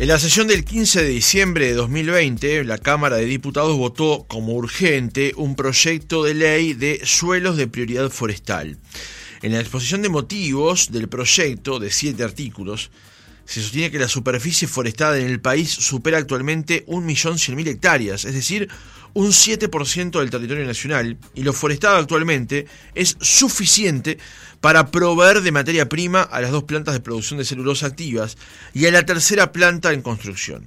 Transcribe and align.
En 0.00 0.08
la 0.08 0.18
sesión 0.18 0.46
del 0.46 0.64
15 0.64 1.02
de 1.02 1.10
diciembre 1.10 1.66
de 1.66 1.74
2020, 1.74 2.64
la 2.64 2.78
Cámara 2.78 3.16
de 3.16 3.26
Diputados 3.26 3.76
votó 3.76 4.24
como 4.28 4.54
urgente 4.54 5.34
un 5.36 5.54
proyecto 5.54 6.24
de 6.24 6.32
ley 6.32 6.72
de 6.72 7.02
suelos 7.04 7.58
de 7.58 7.68
prioridad 7.68 8.08
forestal. 8.08 8.78
En 9.42 9.52
la 9.52 9.60
exposición 9.60 10.00
de 10.00 10.08
motivos 10.08 10.90
del 10.90 11.10
proyecto, 11.10 11.78
de 11.78 11.90
siete 11.90 12.24
artículos, 12.24 12.90
se 13.44 13.60
sostiene 13.60 13.90
que 13.90 13.98
la 13.98 14.08
superficie 14.08 14.66
forestada 14.66 15.18
en 15.18 15.26
el 15.26 15.42
país 15.42 15.68
supera 15.68 16.16
actualmente 16.16 16.86
1.100.000 16.86 17.68
hectáreas, 17.68 18.24
es 18.24 18.32
decir, 18.32 18.70
un 19.14 19.28
7% 19.28 20.18
del 20.18 20.30
territorio 20.30 20.66
nacional, 20.66 21.18
y 21.34 21.42
lo 21.42 21.52
forestado 21.52 21.96
actualmente 21.96 22.66
es 22.94 23.16
suficiente 23.20 24.18
para 24.60 24.90
proveer 24.90 25.40
de 25.40 25.52
materia 25.52 25.88
prima 25.88 26.22
a 26.22 26.40
las 26.40 26.50
dos 26.50 26.64
plantas 26.64 26.94
de 26.94 27.00
producción 27.00 27.38
de 27.38 27.44
celulosa 27.44 27.86
activas 27.86 28.36
y 28.74 28.86
a 28.86 28.90
la 28.90 29.06
tercera 29.06 29.52
planta 29.52 29.92
en 29.92 30.02
construcción. 30.02 30.66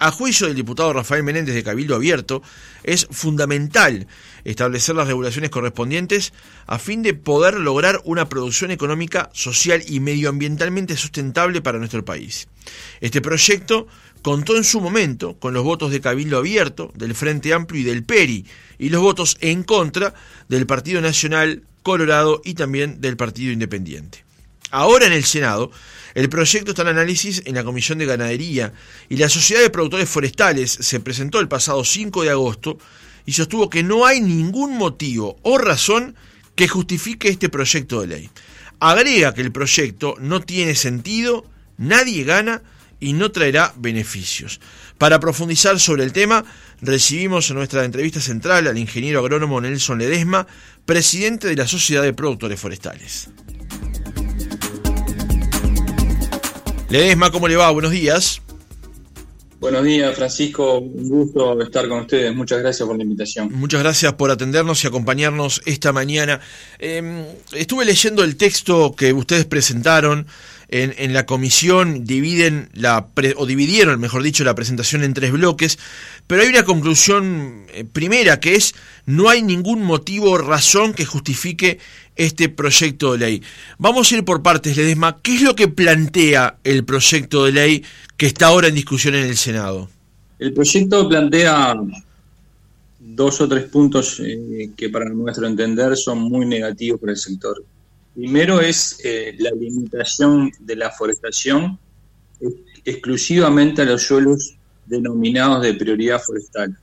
A 0.00 0.10
juicio 0.10 0.48
del 0.48 0.56
diputado 0.56 0.92
Rafael 0.92 1.22
Menéndez 1.22 1.54
de 1.54 1.62
Cabildo 1.62 1.94
Abierto, 1.94 2.42
es 2.82 3.06
fundamental 3.12 4.08
establecer 4.42 4.96
las 4.96 5.06
regulaciones 5.06 5.50
correspondientes 5.50 6.32
a 6.66 6.80
fin 6.80 7.02
de 7.02 7.14
poder 7.14 7.54
lograr 7.54 8.00
una 8.04 8.28
producción 8.28 8.72
económica, 8.72 9.30
social 9.32 9.84
y 9.86 10.00
medioambientalmente 10.00 10.96
sustentable 10.96 11.62
para 11.62 11.78
nuestro 11.78 12.04
país. 12.04 12.48
Este 13.00 13.20
proyecto 13.20 13.86
contó 14.24 14.56
en 14.56 14.64
su 14.64 14.80
momento 14.80 15.38
con 15.38 15.52
los 15.52 15.62
votos 15.62 15.92
de 15.92 16.00
Cabildo 16.00 16.38
Abierto, 16.38 16.90
del 16.94 17.14
Frente 17.14 17.52
Amplio 17.52 17.82
y 17.82 17.84
del 17.84 18.04
PERI, 18.04 18.46
y 18.78 18.88
los 18.88 19.02
votos 19.02 19.36
en 19.42 19.62
contra 19.62 20.14
del 20.48 20.66
Partido 20.66 21.02
Nacional 21.02 21.62
Colorado 21.82 22.40
y 22.42 22.54
también 22.54 23.02
del 23.02 23.18
Partido 23.18 23.52
Independiente. 23.52 24.24
Ahora 24.70 25.06
en 25.06 25.12
el 25.12 25.24
Senado, 25.24 25.70
el 26.14 26.30
proyecto 26.30 26.70
está 26.70 26.80
en 26.82 26.88
análisis 26.88 27.42
en 27.44 27.54
la 27.54 27.64
Comisión 27.64 27.98
de 27.98 28.06
Ganadería 28.06 28.72
y 29.10 29.18
la 29.18 29.28
Sociedad 29.28 29.60
de 29.60 29.68
Productores 29.68 30.08
Forestales 30.08 30.70
se 30.72 31.00
presentó 31.00 31.38
el 31.38 31.48
pasado 31.48 31.84
5 31.84 32.22
de 32.22 32.30
agosto 32.30 32.78
y 33.26 33.32
sostuvo 33.32 33.68
que 33.68 33.82
no 33.82 34.06
hay 34.06 34.22
ningún 34.22 34.78
motivo 34.78 35.36
o 35.42 35.58
razón 35.58 36.16
que 36.54 36.66
justifique 36.66 37.28
este 37.28 37.50
proyecto 37.50 38.00
de 38.00 38.06
ley. 38.06 38.30
Agrega 38.80 39.34
que 39.34 39.42
el 39.42 39.52
proyecto 39.52 40.14
no 40.18 40.40
tiene 40.40 40.74
sentido, 40.76 41.44
nadie 41.76 42.24
gana 42.24 42.62
y 43.04 43.12
no 43.12 43.30
traerá 43.30 43.74
beneficios. 43.76 44.60
Para 44.96 45.20
profundizar 45.20 45.78
sobre 45.78 46.04
el 46.04 46.12
tema, 46.14 46.42
recibimos 46.80 47.50
en 47.50 47.56
nuestra 47.56 47.84
entrevista 47.84 48.18
central 48.18 48.66
al 48.66 48.78
ingeniero 48.78 49.20
agrónomo 49.20 49.60
Nelson 49.60 49.98
Ledesma, 49.98 50.46
presidente 50.86 51.48
de 51.48 51.56
la 51.56 51.66
Sociedad 51.66 52.02
de 52.02 52.14
Productores 52.14 52.58
Forestales. 52.58 53.28
Ledesma, 56.88 57.30
¿cómo 57.30 57.46
le 57.46 57.56
va? 57.56 57.70
Buenos 57.70 57.92
días. 57.92 58.40
Buenos 59.60 59.84
días, 59.84 60.14
Francisco. 60.14 60.78
Un 60.78 61.08
gusto 61.08 61.60
estar 61.60 61.86
con 61.88 62.00
ustedes. 62.00 62.34
Muchas 62.34 62.60
gracias 62.60 62.86
por 62.86 62.96
la 62.96 63.02
invitación. 63.02 63.50
Muchas 63.52 63.80
gracias 63.80 64.14
por 64.14 64.30
atendernos 64.30 64.82
y 64.84 64.86
acompañarnos 64.86 65.60
esta 65.66 65.92
mañana. 65.92 66.40
Em, 66.78 67.24
estuve 67.52 67.84
leyendo 67.84 68.24
el 68.24 68.36
texto 68.36 68.94
que 68.96 69.12
ustedes 69.12 69.44
presentaron 69.44 70.26
en, 70.68 71.12
la 71.12 71.26
comisión 71.26 72.04
dividen 72.04 72.68
la 72.74 73.08
o 73.36 73.46
dividieron, 73.46 74.00
mejor 74.00 74.22
dicho, 74.22 74.44
la 74.44 74.54
presentación 74.54 75.04
en 75.04 75.14
tres 75.14 75.32
bloques, 75.32 75.78
pero 76.26 76.42
hay 76.42 76.48
una 76.48 76.64
conclusión 76.64 77.66
eh, 77.72 77.84
primera 77.84 78.40
que 78.40 78.54
es 78.54 78.74
no 79.06 79.28
hay 79.28 79.42
ningún 79.42 79.82
motivo 79.82 80.30
o 80.32 80.38
razón 80.38 80.94
que 80.94 81.04
justifique 81.04 81.78
este 82.16 82.48
proyecto 82.48 83.12
de 83.12 83.18
ley. 83.18 83.42
Vamos 83.78 84.10
a 84.10 84.16
ir 84.16 84.24
por 84.24 84.42
partes, 84.42 84.76
Ledesma. 84.76 85.18
¿Qué 85.20 85.36
es 85.36 85.42
lo 85.42 85.54
que 85.54 85.68
plantea 85.68 86.58
el 86.64 86.84
proyecto 86.84 87.44
de 87.44 87.52
ley 87.52 87.84
que 88.16 88.26
está 88.26 88.46
ahora 88.46 88.68
en 88.68 88.74
discusión 88.74 89.14
en 89.14 89.26
el 89.26 89.36
Senado? 89.36 89.88
El 90.38 90.52
proyecto 90.52 91.08
plantea 91.08 91.76
dos 92.98 93.40
o 93.40 93.48
tres 93.48 93.64
puntos 93.64 94.20
eh, 94.20 94.70
que 94.76 94.88
para 94.88 95.08
nuestro 95.10 95.46
entender 95.46 95.96
son 95.96 96.20
muy 96.20 96.46
negativos 96.46 97.00
para 97.00 97.12
el 97.12 97.18
sector. 97.18 97.62
Primero 98.14 98.60
es 98.60 98.98
eh, 99.04 99.34
la 99.38 99.50
limitación 99.50 100.52
de 100.60 100.76
la 100.76 100.90
forestación 100.90 101.78
exclusivamente 102.84 103.82
a 103.82 103.84
los 103.84 104.02
suelos 104.02 104.56
denominados 104.86 105.62
de 105.62 105.74
prioridad 105.74 106.20
forestal. 106.20 106.76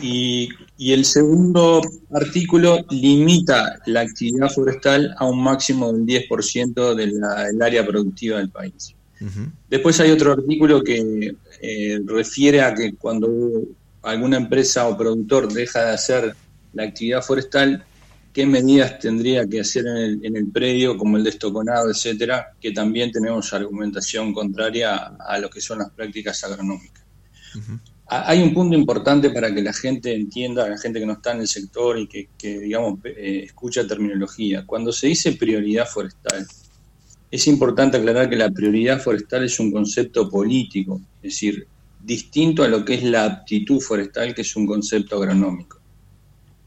Y, 0.00 0.48
el 0.78 1.04
segundo 1.04 1.80
artículo 2.10 2.84
limita 2.90 3.80
la 3.86 4.00
actividad 4.00 4.50
forestal 4.50 5.14
a 5.16 5.26
un 5.26 5.40
máximo 5.42 5.92
del 5.92 6.04
10% 6.04 6.94
del 6.96 7.62
área 7.62 7.86
productiva 7.86 8.38
del 8.38 8.50
país. 8.50 8.94
Después 9.70 10.00
hay 10.00 10.10
otro 10.10 10.32
artículo 10.32 10.82
que 10.82 11.36
eh, 11.60 12.00
refiere 12.04 12.62
a 12.62 12.74
que 12.74 12.94
cuando 12.94 13.28
alguna 14.02 14.38
empresa 14.38 14.88
o 14.88 14.98
productor 14.98 15.52
deja 15.52 15.84
de 15.84 15.90
hacer 15.92 16.34
la 16.72 16.82
actividad 16.82 17.22
forestal, 17.22 17.84
qué 18.32 18.46
medidas 18.46 18.98
tendría 18.98 19.46
que 19.46 19.60
hacer 19.60 19.86
en 19.86 20.36
el, 20.36 20.46
predio, 20.50 20.96
como 20.96 21.16
el 21.16 21.24
destoconado, 21.24 21.90
etcétera, 21.90 22.54
que 22.60 22.72
también 22.72 23.12
tenemos 23.12 23.52
argumentación 23.52 24.32
contraria 24.32 24.94
a, 25.18 25.38
lo 25.38 25.50
que 25.50 25.60
son 25.60 25.80
las 25.80 25.90
prácticas 25.90 26.42
agronómicas. 26.44 27.04
Hay 28.06 28.42
un 28.42 28.52
punto 28.52 28.76
importante 28.76 29.30
para 29.30 29.54
que 29.54 29.62
la 29.62 29.72
gente 29.72 30.14
entienda, 30.14 30.68
la 30.68 30.78
gente 30.78 31.00
que 31.00 31.06
no 31.06 31.14
está 31.14 31.32
en 31.32 31.40
el 31.40 31.48
sector 31.48 31.98
y 31.98 32.06
que, 32.06 32.28
digamos, 32.60 33.00
eh, 33.04 33.42
escucha 33.44 33.86
terminología. 33.86 34.64
Cuando 34.66 34.92
se 34.92 35.08
dice 35.08 35.32
prioridad 35.32 35.86
forestal, 35.86 36.46
es 37.30 37.46
importante 37.46 37.96
aclarar 37.96 38.28
que 38.28 38.36
la 38.36 38.50
prioridad 38.50 39.00
forestal 39.00 39.44
es 39.44 39.58
un 39.58 39.72
concepto 39.72 40.28
político, 40.28 41.00
es 41.16 41.32
decir, 41.32 41.66
distinto 42.02 42.62
a 42.62 42.68
lo 42.68 42.84
que 42.84 42.94
es 42.94 43.02
la 43.02 43.24
aptitud 43.24 43.80
forestal, 43.80 44.34
que 44.34 44.42
es 44.42 44.56
un 44.56 44.66
concepto 44.66 45.16
agronómico. 45.16 45.81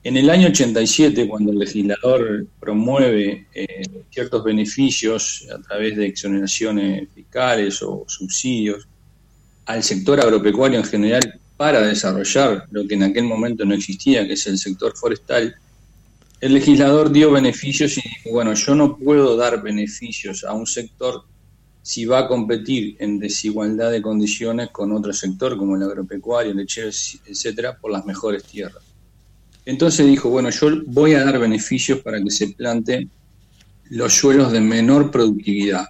En 0.06 0.18
el 0.18 0.30
año 0.30 0.50
87, 0.50 1.28
cuando 1.28 1.52
el 1.52 1.58
legislador 1.58 2.46
promueve 2.60 3.48
eh, 3.56 3.84
ciertos 4.12 4.44
beneficios 4.44 5.48
a 5.52 5.60
través 5.60 5.98
de 5.98 6.06
exoneraciones 6.06 7.10
fiscales 7.12 7.82
o 7.82 8.06
subsidios 8.08 8.88
al 9.66 9.82
sector 9.82 10.20
agropecuario 10.20 10.78
en 10.78 10.86
general 10.86 11.40
para 11.58 11.82
desarrollar 11.82 12.68
lo 12.70 12.88
que 12.88 12.94
en 12.94 13.02
aquel 13.02 13.24
momento 13.24 13.66
no 13.66 13.74
existía, 13.74 14.28
que 14.28 14.34
es 14.34 14.46
el 14.46 14.60
sector 14.60 14.96
forestal, 14.96 15.56
el 16.40 16.54
legislador 16.54 17.12
dio 17.12 17.32
beneficios 17.32 17.98
y 17.98 18.02
dijo, 18.08 18.30
bueno, 18.30 18.54
yo 18.54 18.76
no 18.76 18.98
puedo 18.98 19.36
dar 19.36 19.64
beneficios 19.64 20.44
a 20.44 20.54
un 20.54 20.68
sector 20.68 21.24
si 21.82 22.06
va 22.06 22.20
a 22.20 22.28
competir 22.28 22.96
en 23.00 23.18
desigualdad 23.18 23.90
de 23.90 24.04
condiciones 24.04 24.70
con 24.70 24.92
otro 24.92 25.14
sector 25.14 25.58
como 25.58 25.76
el 25.76 25.82
agropecuario, 25.82 26.52
el 26.52 26.58
lechero, 26.58 26.90
etcétera, 26.90 27.76
por 27.80 27.92
las 27.92 28.06
mejores 28.06 28.44
tierras. 28.44 28.86
Entonces 29.66 30.06
dijo, 30.06 30.30
bueno, 30.30 30.50
yo 30.50 30.70
voy 30.86 31.14
a 31.14 31.26
dar 31.26 31.40
beneficios 31.40 32.00
para 32.00 32.22
que 32.22 32.30
se 32.30 32.50
planten 32.50 33.10
los 33.90 34.14
suelos 34.14 34.52
de 34.52 34.62
menor 34.62 35.12
productividad. 35.12 35.88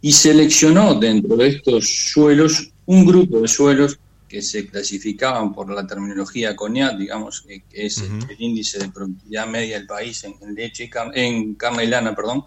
Y 0.00 0.12
seleccionó 0.12 0.94
dentro 0.94 1.36
de 1.36 1.48
estos 1.48 1.88
suelos 2.12 2.70
un 2.86 3.04
grupo 3.04 3.40
de 3.40 3.48
suelos 3.48 3.98
que 4.28 4.42
se 4.42 4.66
clasificaban 4.66 5.54
por 5.54 5.72
la 5.72 5.86
terminología 5.86 6.54
CONIAT, 6.54 6.98
digamos, 6.98 7.42
que 7.42 7.62
es 7.72 7.98
el, 7.98 8.36
índice 8.38 8.78
de 8.78 8.90
productividad 8.90 9.46
media 9.46 9.78
del 9.78 9.86
país 9.86 10.22
en, 10.24 10.54
leche 10.54 10.84
y 10.84 11.18
en 11.18 11.54
carne 11.54 11.84
y 11.84 11.86
lana, 11.88 12.14
perdón, 12.14 12.44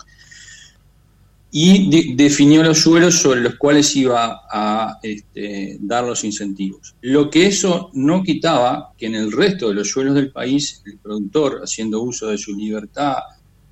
y 1.53 2.15
definió 2.15 2.63
los 2.63 2.79
suelos 2.79 3.15
sobre 3.15 3.41
los 3.41 3.55
cuales 3.55 3.93
iba 3.97 4.41
a 4.49 4.97
este, 5.03 5.77
dar 5.81 6.05
los 6.05 6.23
incentivos. 6.23 6.95
Lo 7.01 7.29
que 7.29 7.47
eso 7.47 7.89
no 7.93 8.23
quitaba 8.23 8.93
que 8.97 9.07
en 9.07 9.15
el 9.15 9.31
resto 9.33 9.67
de 9.67 9.75
los 9.75 9.89
suelos 9.89 10.15
del 10.15 10.31
país 10.31 10.81
el 10.85 10.97
productor, 10.97 11.59
haciendo 11.61 12.01
uso 12.01 12.27
de 12.27 12.37
su 12.37 12.55
libertad 12.55 13.17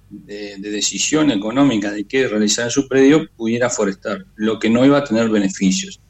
de, 0.10 0.58
decisión 0.58 1.32
económica 1.32 1.92
de 1.92 2.04
qué 2.04 2.28
realizar 2.28 2.66
en 2.66 2.72
su 2.72 2.86
predio, 2.88 3.30
pudiera 3.38 3.70
forestar, 3.70 4.26
lo 4.36 4.60
que 4.60 4.70
no 4.70 4.86
iba 4.86 4.98
a 4.98 5.04
tener 5.04 5.30
beneficios. 5.30 6.02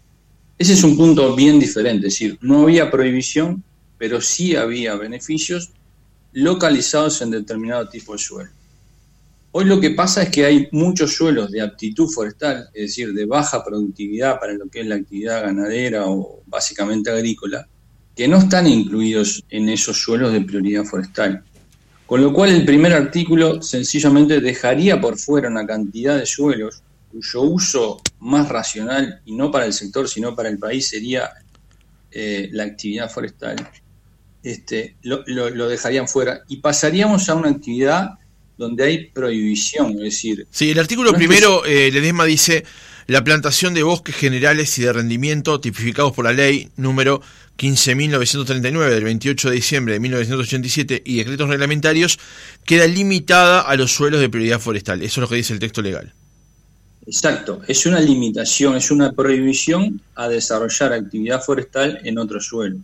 Ese 0.58 0.74
es 0.74 0.84
un 0.84 0.98
punto 0.98 1.36
bien 1.36 1.60
diferente, 1.60 2.08
es 2.08 2.14
decir, 2.14 2.38
no 2.42 2.64
había 2.64 2.90
prohibición, 2.90 3.64
pero 3.98 4.22
sí 4.22 4.56
había 4.56 4.96
beneficios 4.96 5.72
localizados 6.34 7.22
en 7.22 7.32
determinado 7.32 7.88
tipo 7.90 8.14
de 8.14 8.18
suelo. 8.18 8.59
Hoy 9.52 9.66
lo 9.66 9.80
que 9.80 9.92
pasa 9.92 10.24
es 10.24 10.30
que 10.30 10.46
hay 10.46 10.68
muchos 10.72 11.16
suelos 11.16 11.50
de 11.50 11.62
aptitud 11.62 12.08
forestal, 12.08 12.70
es 12.72 12.82
decir, 12.84 13.14
de 13.14 13.26
baja 13.26 13.64
productividad 13.64 14.40
para 14.40 14.54
lo 14.54 14.68
que 14.70 14.82
es 14.82 14.88
la 14.88 14.96
actividad 14.96 15.42
ganadera 15.42 16.06
o 16.06 16.44
básicamente 16.46 17.10
agrícola, 17.10 17.68
que 18.16 18.28
no 18.28 18.38
están 18.38 18.68
incluidos 18.68 19.44
en 19.50 19.70
esos 19.70 19.98
suelos 20.00 20.34
de 20.34 20.42
prioridad 20.42 20.84
forestal. 20.84 21.44
Con 22.06 22.22
lo 22.22 22.32
cual 22.32 22.52
el 22.52 22.64
primer 22.64 22.94
artículo 22.94 23.62
sencillamente 23.62 24.40
dejaría 24.40 25.02
por 25.02 25.18
fuera 25.18 25.48
una 25.48 25.66
cantidad 25.66 26.18
de 26.18 26.28
suelos 26.28 26.84
cuyo 27.12 27.42
uso 27.42 28.02
más 28.20 28.50
racional, 28.50 29.22
y 29.26 29.34
no 29.34 29.50
para 29.50 29.66
el 29.66 29.74
sector, 29.74 30.08
sino 30.08 30.36
para 30.36 30.50
el 30.50 30.60
país, 30.60 30.90
sería 30.90 31.28
eh, 32.12 32.50
la 32.52 32.66
actividad 32.66 33.10
forestal, 33.10 33.56
este, 34.44 34.96
lo, 35.02 35.24
lo 35.26 35.68
dejarían 35.68 36.08
fuera 36.08 36.42
y 36.48 36.58
pasaríamos 36.58 37.28
a 37.28 37.36
una 37.36 37.50
actividad 37.50 38.19
donde 38.60 38.84
hay 38.84 39.06
prohibición, 39.06 39.94
es 39.94 40.00
decir... 40.00 40.46
Sí, 40.52 40.70
el 40.70 40.80
artículo 40.80 41.14
primero, 41.14 41.66
eh, 41.66 41.90
Ledesma 41.94 42.26
dice, 42.26 42.66
la 43.08 43.24
plantación 43.24 43.74
de 43.74 43.84
bosques 43.84 44.14
generales 44.16 44.78
y 44.78 44.82
de 44.84 44.92
rendimiento 44.92 45.62
tipificados 45.62 46.12
por 46.12 46.26
la 46.26 46.34
ley 46.34 46.68
número 46.76 47.22
15.939 47.58 48.90
del 48.90 49.04
28 49.06 49.50
de 49.50 49.56
diciembre 49.56 49.94
de 49.94 50.02
1987 50.02 51.04
y 51.06 51.16
decretos 51.16 51.48
reglamentarios 51.48 52.20
queda 52.66 52.86
limitada 52.86 53.62
a 53.62 53.78
los 53.78 53.94
suelos 53.94 54.20
de 54.20 54.28
prioridad 54.28 54.60
forestal. 54.60 55.02
Eso 55.04 55.22
es 55.22 55.22
lo 55.22 55.30
que 55.30 55.36
dice 55.36 55.54
el 55.54 55.60
texto 55.60 55.82
legal. 55.82 56.14
Exacto, 57.08 57.62
es 57.66 57.86
una 57.86 58.02
limitación, 58.02 58.76
es 58.76 58.92
una 58.92 59.14
prohibición 59.14 60.02
a 60.16 60.28
desarrollar 60.28 60.92
actividad 60.92 61.42
forestal 61.42 62.02
en 62.04 62.20
otro 62.20 62.42
suelo. 62.42 62.76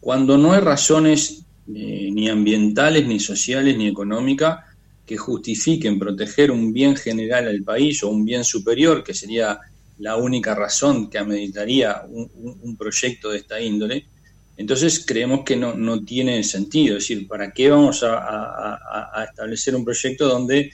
Cuando 0.00 0.36
no 0.36 0.52
hay 0.52 0.60
razones 0.60 1.44
eh, 1.74 2.10
ni 2.12 2.28
ambientales, 2.28 3.06
ni 3.06 3.18
sociales, 3.18 3.78
ni 3.78 3.88
económicas 3.88 4.58
que 5.06 5.16
justifiquen 5.16 5.98
proteger 5.98 6.50
un 6.50 6.72
bien 6.72 6.96
general 6.96 7.48
al 7.48 7.62
país 7.62 8.02
o 8.02 8.08
un 8.08 8.24
bien 8.24 8.44
superior, 8.44 9.04
que 9.04 9.14
sería 9.14 9.58
la 9.98 10.16
única 10.16 10.54
razón 10.54 11.08
que 11.10 11.18
ameritaría 11.18 12.02
un, 12.08 12.76
proyecto 12.76 13.30
de 13.30 13.38
esta 13.38 13.60
índole, 13.60 14.06
entonces 14.56 15.04
creemos 15.06 15.40
que 15.44 15.56
no, 15.56 15.74
no, 15.74 16.04
tiene 16.04 16.42
sentido. 16.44 16.96
Es 16.96 17.04
decir, 17.04 17.26
¿para 17.28 17.52
qué 17.52 17.70
vamos 17.70 18.02
a, 18.04 19.26
establecer 19.28 19.74
un 19.74 19.84
proyecto 19.84 20.28
donde 20.28 20.72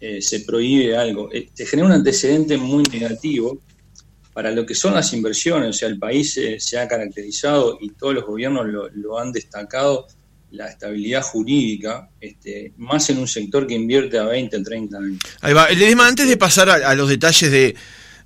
eh, 0.00 0.22
se 0.22 0.40
prohíbe 0.40 0.96
algo? 0.96 1.30
Eh, 1.32 1.48
se 1.52 1.66
genera 1.66 1.88
un 1.88 1.92
antecedente 1.92 2.56
muy 2.56 2.82
negativo 2.84 3.60
para 4.32 4.50
lo 4.50 4.64
que 4.64 4.74
son 4.74 4.94
las 4.94 5.12
inversiones. 5.12 5.70
O 5.70 5.72
sea, 5.72 5.88
el 5.88 5.98
país 5.98 6.40
se 6.58 6.78
ha 6.78 6.88
caracterizado 6.88 7.78
y 7.80 7.90
todos 7.90 8.14
los 8.14 8.24
gobiernos 8.24 8.66
lo 8.94 9.18
han 9.18 9.32
destacado 9.32 10.06
la 10.50 10.68
estabilidad 10.68 11.22
jurídica, 11.22 12.08
este, 12.20 12.72
más 12.78 13.10
en 13.10 13.18
un 13.18 13.28
sector 13.28 13.66
que 13.66 13.74
invierte 13.74 14.18
a 14.18 14.24
20, 14.24 14.62
30 14.62 14.96
años. 14.96 15.18
Ahí 15.40 15.52
va. 15.52 15.68
antes 16.06 16.28
de 16.28 16.36
pasar 16.36 16.70
a, 16.70 16.94
los 16.94 17.08
detalles 17.08 17.50
de 17.50 17.76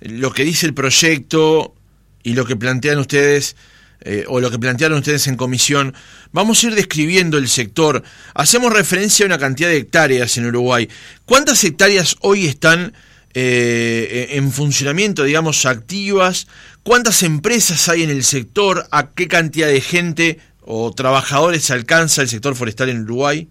lo 0.01 0.31
que 0.31 0.43
dice 0.45 0.65
el 0.65 0.73
proyecto 0.73 1.75
y 2.23 2.33
lo 2.33 2.45
que 2.45 2.55
plantean 2.55 2.99
ustedes, 2.99 3.55
eh, 4.01 4.25
o 4.27 4.39
lo 4.39 4.51
que 4.51 4.59
plantearon 4.59 4.99
ustedes 4.99 5.27
en 5.27 5.35
comisión, 5.35 5.93
vamos 6.31 6.63
a 6.63 6.67
ir 6.67 6.75
describiendo 6.75 7.37
el 7.37 7.49
sector. 7.49 8.03
Hacemos 8.33 8.71
referencia 8.71 9.25
a 9.25 9.27
una 9.27 9.37
cantidad 9.37 9.69
de 9.69 9.77
hectáreas 9.77 10.37
en 10.37 10.45
Uruguay. 10.45 10.87
¿Cuántas 11.25 11.63
hectáreas 11.63 12.15
hoy 12.21 12.45
están 12.45 12.93
eh, 13.33 14.27
en 14.31 14.51
funcionamiento, 14.51 15.23
digamos, 15.23 15.65
activas? 15.65 16.47
¿Cuántas 16.83 17.23
empresas 17.23 17.89
hay 17.89 18.03
en 18.03 18.09
el 18.09 18.23
sector? 18.23 18.87
¿A 18.91 19.11
qué 19.11 19.27
cantidad 19.27 19.67
de 19.67 19.81
gente 19.81 20.39
o 20.65 20.91
trabajadores 20.93 21.69
alcanza 21.71 22.21
el 22.21 22.29
sector 22.29 22.55
forestal 22.55 22.89
en 22.89 23.03
Uruguay? 23.03 23.49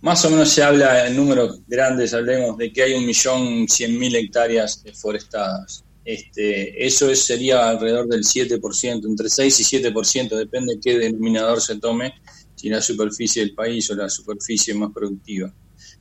Más 0.00 0.24
o 0.24 0.30
menos 0.30 0.48
se 0.50 0.62
habla 0.62 1.06
en 1.06 1.16
números 1.16 1.60
grandes, 1.68 2.12
hablemos 2.12 2.58
de 2.58 2.72
que 2.72 2.82
hay 2.82 2.94
un 2.94 3.06
millón 3.06 3.68
cien 3.68 3.98
mil 3.98 4.14
hectáreas 4.16 4.82
forestadas. 4.94 5.84
Este, 6.04 6.84
eso 6.84 7.14
sería 7.14 7.68
alrededor 7.68 8.08
del 8.08 8.24
7%, 8.24 9.06
entre 9.06 9.28
6 9.28 9.60
y 9.60 9.78
7%, 9.78 10.36
depende 10.36 10.74
de 10.74 10.80
qué 10.80 10.98
denominador 10.98 11.60
se 11.60 11.78
tome, 11.78 12.14
si 12.56 12.68
la 12.68 12.82
superficie 12.82 13.42
del 13.42 13.54
país 13.54 13.88
o 13.90 13.94
la 13.94 14.08
superficie 14.08 14.74
más 14.74 14.90
productiva. 14.92 15.52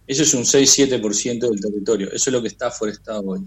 Eso 0.08 0.24
es 0.24 0.34
un 0.34 0.44
6-7% 0.44 1.50
del 1.50 1.62
territorio, 1.62 2.08
eso 2.12 2.30
es 2.30 2.34
lo 2.34 2.42
que 2.42 2.48
está 2.48 2.72
forestado 2.72 3.22
hoy. 3.28 3.42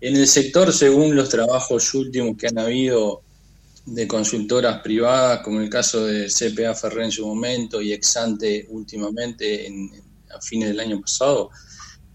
En 0.00 0.16
el 0.16 0.26
sector, 0.26 0.72
según 0.72 1.14
los 1.14 1.28
trabajos 1.28 1.94
últimos 1.94 2.36
que 2.36 2.48
han 2.48 2.58
habido 2.58 3.22
de 3.86 4.08
consultoras 4.08 4.80
privadas, 4.82 5.40
como 5.42 5.60
el 5.60 5.70
caso 5.70 6.04
de 6.04 6.26
CPA 6.26 6.74
Ferrer 6.74 7.04
en 7.04 7.12
su 7.12 7.26
momento 7.26 7.80
y 7.80 7.92
Exante 7.92 8.66
últimamente, 8.68 9.66
en, 9.66 9.90
a 10.34 10.40
fines 10.40 10.68
del 10.70 10.80
año 10.80 11.00
pasado, 11.00 11.50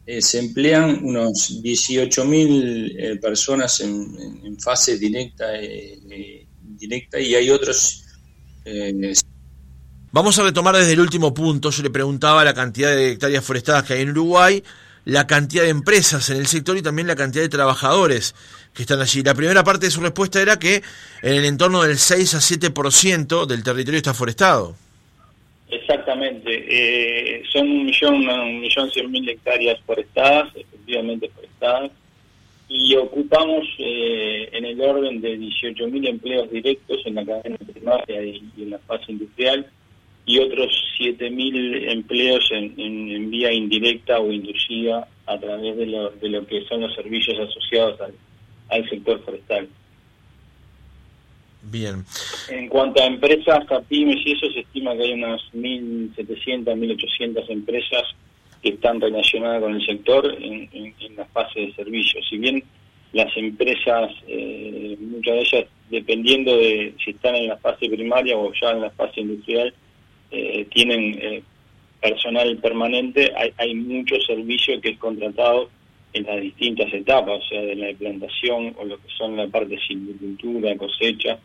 eh, 0.05 0.21
se 0.21 0.39
emplean 0.39 0.99
unos 1.03 1.61
18.000 1.63 2.95
eh, 2.97 3.15
personas 3.17 3.79
en, 3.79 4.59
fase 4.59 4.97
directa, 4.97 5.55
eh, 5.55 6.45
directa 6.61 7.19
y 7.19 7.35
hay 7.35 7.49
otros... 7.49 8.03
Vamos 10.11 10.37
a 10.37 10.43
retomar 10.43 10.75
desde 10.75 10.91
el 10.91 10.99
último 10.99 11.33
punto. 11.33 11.69
Yo 11.71 11.83
le 11.83 11.89
preguntaba 11.89 12.43
la 12.43 12.53
cantidad 12.53 12.89
de 12.89 13.13
hectáreas 13.13 13.43
forestadas 13.43 13.85
que 13.85 13.93
hay 13.93 14.01
en 14.01 14.09
Uruguay 14.09 14.61
la 15.05 15.27
cantidad 15.27 15.63
de 15.63 15.69
empresas 15.69 16.29
en 16.29 16.37
el 16.37 16.47
sector 16.47 16.77
y 16.77 16.81
también 16.81 17.07
la 17.07 17.15
cantidad 17.15 17.43
de 17.43 17.49
trabajadores 17.49 18.35
que 18.73 18.83
están 18.83 19.01
allí. 19.01 19.23
La 19.23 19.33
primera 19.33 19.63
parte 19.63 19.87
de 19.87 19.91
su 19.91 20.01
respuesta 20.01 20.41
era 20.41 20.59
que 20.59 20.83
en 21.21 21.33
el 21.33 21.45
entorno 21.45 21.81
del 21.81 21.97
6 21.97 22.35
a 22.35 22.37
7% 22.37 23.45
del 23.45 23.63
territorio 23.63 23.97
está 23.97 24.13
forestado. 24.13 24.75
Exactamente, 25.69 26.65
eh, 26.67 27.43
son 27.49 27.69
un 27.69 27.85
millón, 27.85 28.27
un 28.27 28.59
millón 28.59 28.91
cien 28.91 29.09
mil 29.09 29.27
hectáreas 29.29 29.79
forestadas, 29.85 30.53
efectivamente 30.53 31.29
forestadas, 31.29 31.91
y 32.67 32.95
ocupamos 32.95 33.65
eh, 33.79 34.49
en 34.51 34.65
el 34.65 34.81
orden 34.81 35.21
de 35.21 35.37
18 35.37 35.87
mil 35.87 36.07
empleos 36.07 36.51
directos 36.51 37.01
en 37.05 37.15
la 37.15 37.25
cadena 37.25 37.57
primaria 37.57 38.21
y 38.23 38.51
en 38.57 38.69
la 38.69 38.79
fase 38.79 39.13
industrial, 39.13 39.65
y 40.25 40.39
otros 40.39 40.69
7.000 40.99 41.91
empleos 41.91 42.47
en, 42.51 43.29
vía 43.31 43.51
indirecta 43.51 44.19
o 44.19 44.31
inducida 44.31 45.07
a 45.25 45.39
través 45.39 45.77
de 45.77 45.85
lo, 45.87 46.11
de 46.11 46.29
lo 46.29 46.45
que 46.45 46.63
son 46.65 46.81
los 46.81 46.93
servicios 46.93 47.37
asociados 47.39 47.99
al, 48.69 48.89
sector 48.89 49.21
forestal. 49.23 49.67
Bien. 51.63 52.03
En 52.49 52.67
cuanto 52.67 53.01
a 53.01 53.05
empresas, 53.05 53.69
a 53.71 53.81
pymes 53.81 54.25
y 54.25 54.31
eso, 54.31 54.51
se 54.51 54.61
estima 54.61 54.95
que 54.95 55.03
hay 55.03 55.13
unas 55.13 55.41
1.700, 55.53 56.65
1.800 56.65 57.49
empresas 57.49 58.03
que 58.61 58.69
están 58.69 59.01
relacionadas 59.01 59.61
con 59.61 59.75
el 59.75 59.85
sector 59.85 60.35
en, 60.39 60.69
la 61.15 61.25
fase 61.25 61.59
de 61.59 61.73
servicios. 61.73 62.25
Si 62.29 62.37
bien 62.37 62.63
las 63.13 63.35
empresas, 63.35 64.11
eh, 64.27 64.95
muchas 64.99 65.33
de 65.33 65.41
ellas, 65.41 65.65
dependiendo 65.89 66.55
de 66.55 66.95
si 67.03 67.11
están 67.11 67.35
en 67.35 67.47
la 67.47 67.57
fase 67.57 67.89
primaria 67.89 68.37
o 68.37 68.51
ya 68.53 68.71
en 68.71 68.81
la 68.81 68.89
fase 68.91 69.21
industrial, 69.21 69.73
eh, 70.31 70.65
tienen 70.73 71.19
eh, 71.21 71.43
personal 72.01 72.57
permanente, 72.57 73.31
hay, 73.35 73.53
hay 73.57 73.75
mucho 73.75 74.15
servicio 74.21 74.79
que 74.79 74.91
es 74.91 74.97
contratado 74.97 75.69
en 76.13 76.23
las 76.23 76.41
distintas 76.41 76.93
etapas, 76.93 77.41
o 77.45 77.49
sea, 77.49 77.61
de 77.61 77.75
la 77.75 77.97
plantación 77.97 78.73
o 78.77 78.85
lo 78.85 78.97
que 78.97 79.07
son 79.17 79.35
la 79.35 79.47
parte 79.47 79.75
de 79.75 79.81
silvicultura, 79.81 80.75
cosecha, 80.77 81.37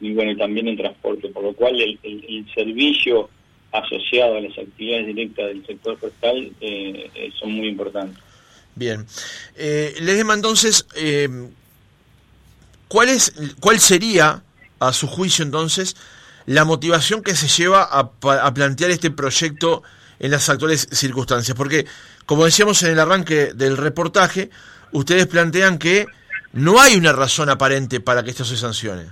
y 0.00 0.12
bueno, 0.14 0.36
también 0.36 0.68
en 0.68 0.76
transporte, 0.76 1.28
por 1.28 1.42
lo 1.44 1.52
cual 1.52 1.78
el, 1.80 2.46
servicio 2.54 3.28
asociado 3.72 4.36
a 4.36 4.40
las 4.40 4.58
actividades 4.58 5.06
directas 5.06 5.46
del 5.48 5.66
sector 5.66 5.98
forestal 5.98 6.50
eh, 6.60 7.30
son 7.38 7.52
muy 7.52 7.68
importantes. 7.68 8.18
Bien. 8.74 9.04
Eh, 9.56 9.94
Ledema, 10.00 10.34
entonces, 10.34 10.86
¿cuál, 12.88 13.10
es, 13.10 13.34
¿cuál 13.60 13.78
sería, 13.78 14.42
a 14.78 14.92
su 14.92 15.06
juicio 15.06 15.44
entonces, 15.44 15.96
la 16.46 16.64
motivación 16.64 17.22
que 17.22 17.34
se 17.34 17.48
lleva 17.48 17.82
a, 17.82 18.10
plantear 18.54 18.90
este 18.90 19.10
proyecto 19.10 19.82
en 20.18 20.30
las 20.30 20.48
actuales 20.48 20.88
circunstancias. 20.90 21.56
Porque, 21.56 21.86
como 22.26 22.44
decíamos 22.44 22.82
en 22.82 22.92
el 22.92 22.98
arranque 22.98 23.52
del 23.54 23.76
reportaje, 23.76 24.50
ustedes 24.92 25.26
plantean 25.26 25.78
que 25.78 26.06
no 26.52 26.80
hay 26.80 26.96
una 26.96 27.12
razón 27.12 27.48
aparente 27.48 28.00
para 28.00 28.22
que 28.22 28.30
esto 28.30 28.44
se 28.44 28.56
sancione. 28.56 29.04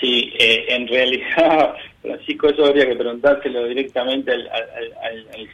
Sí, 0.00 0.32
eh, 0.38 0.66
en 0.68 0.88
realidad, 0.88 1.74
Francisco, 2.02 2.48
eso 2.48 2.64
habría 2.64 2.86
que 2.86 2.96
preguntárselo 2.96 3.66
directamente 3.66 4.32
al, 4.32 4.48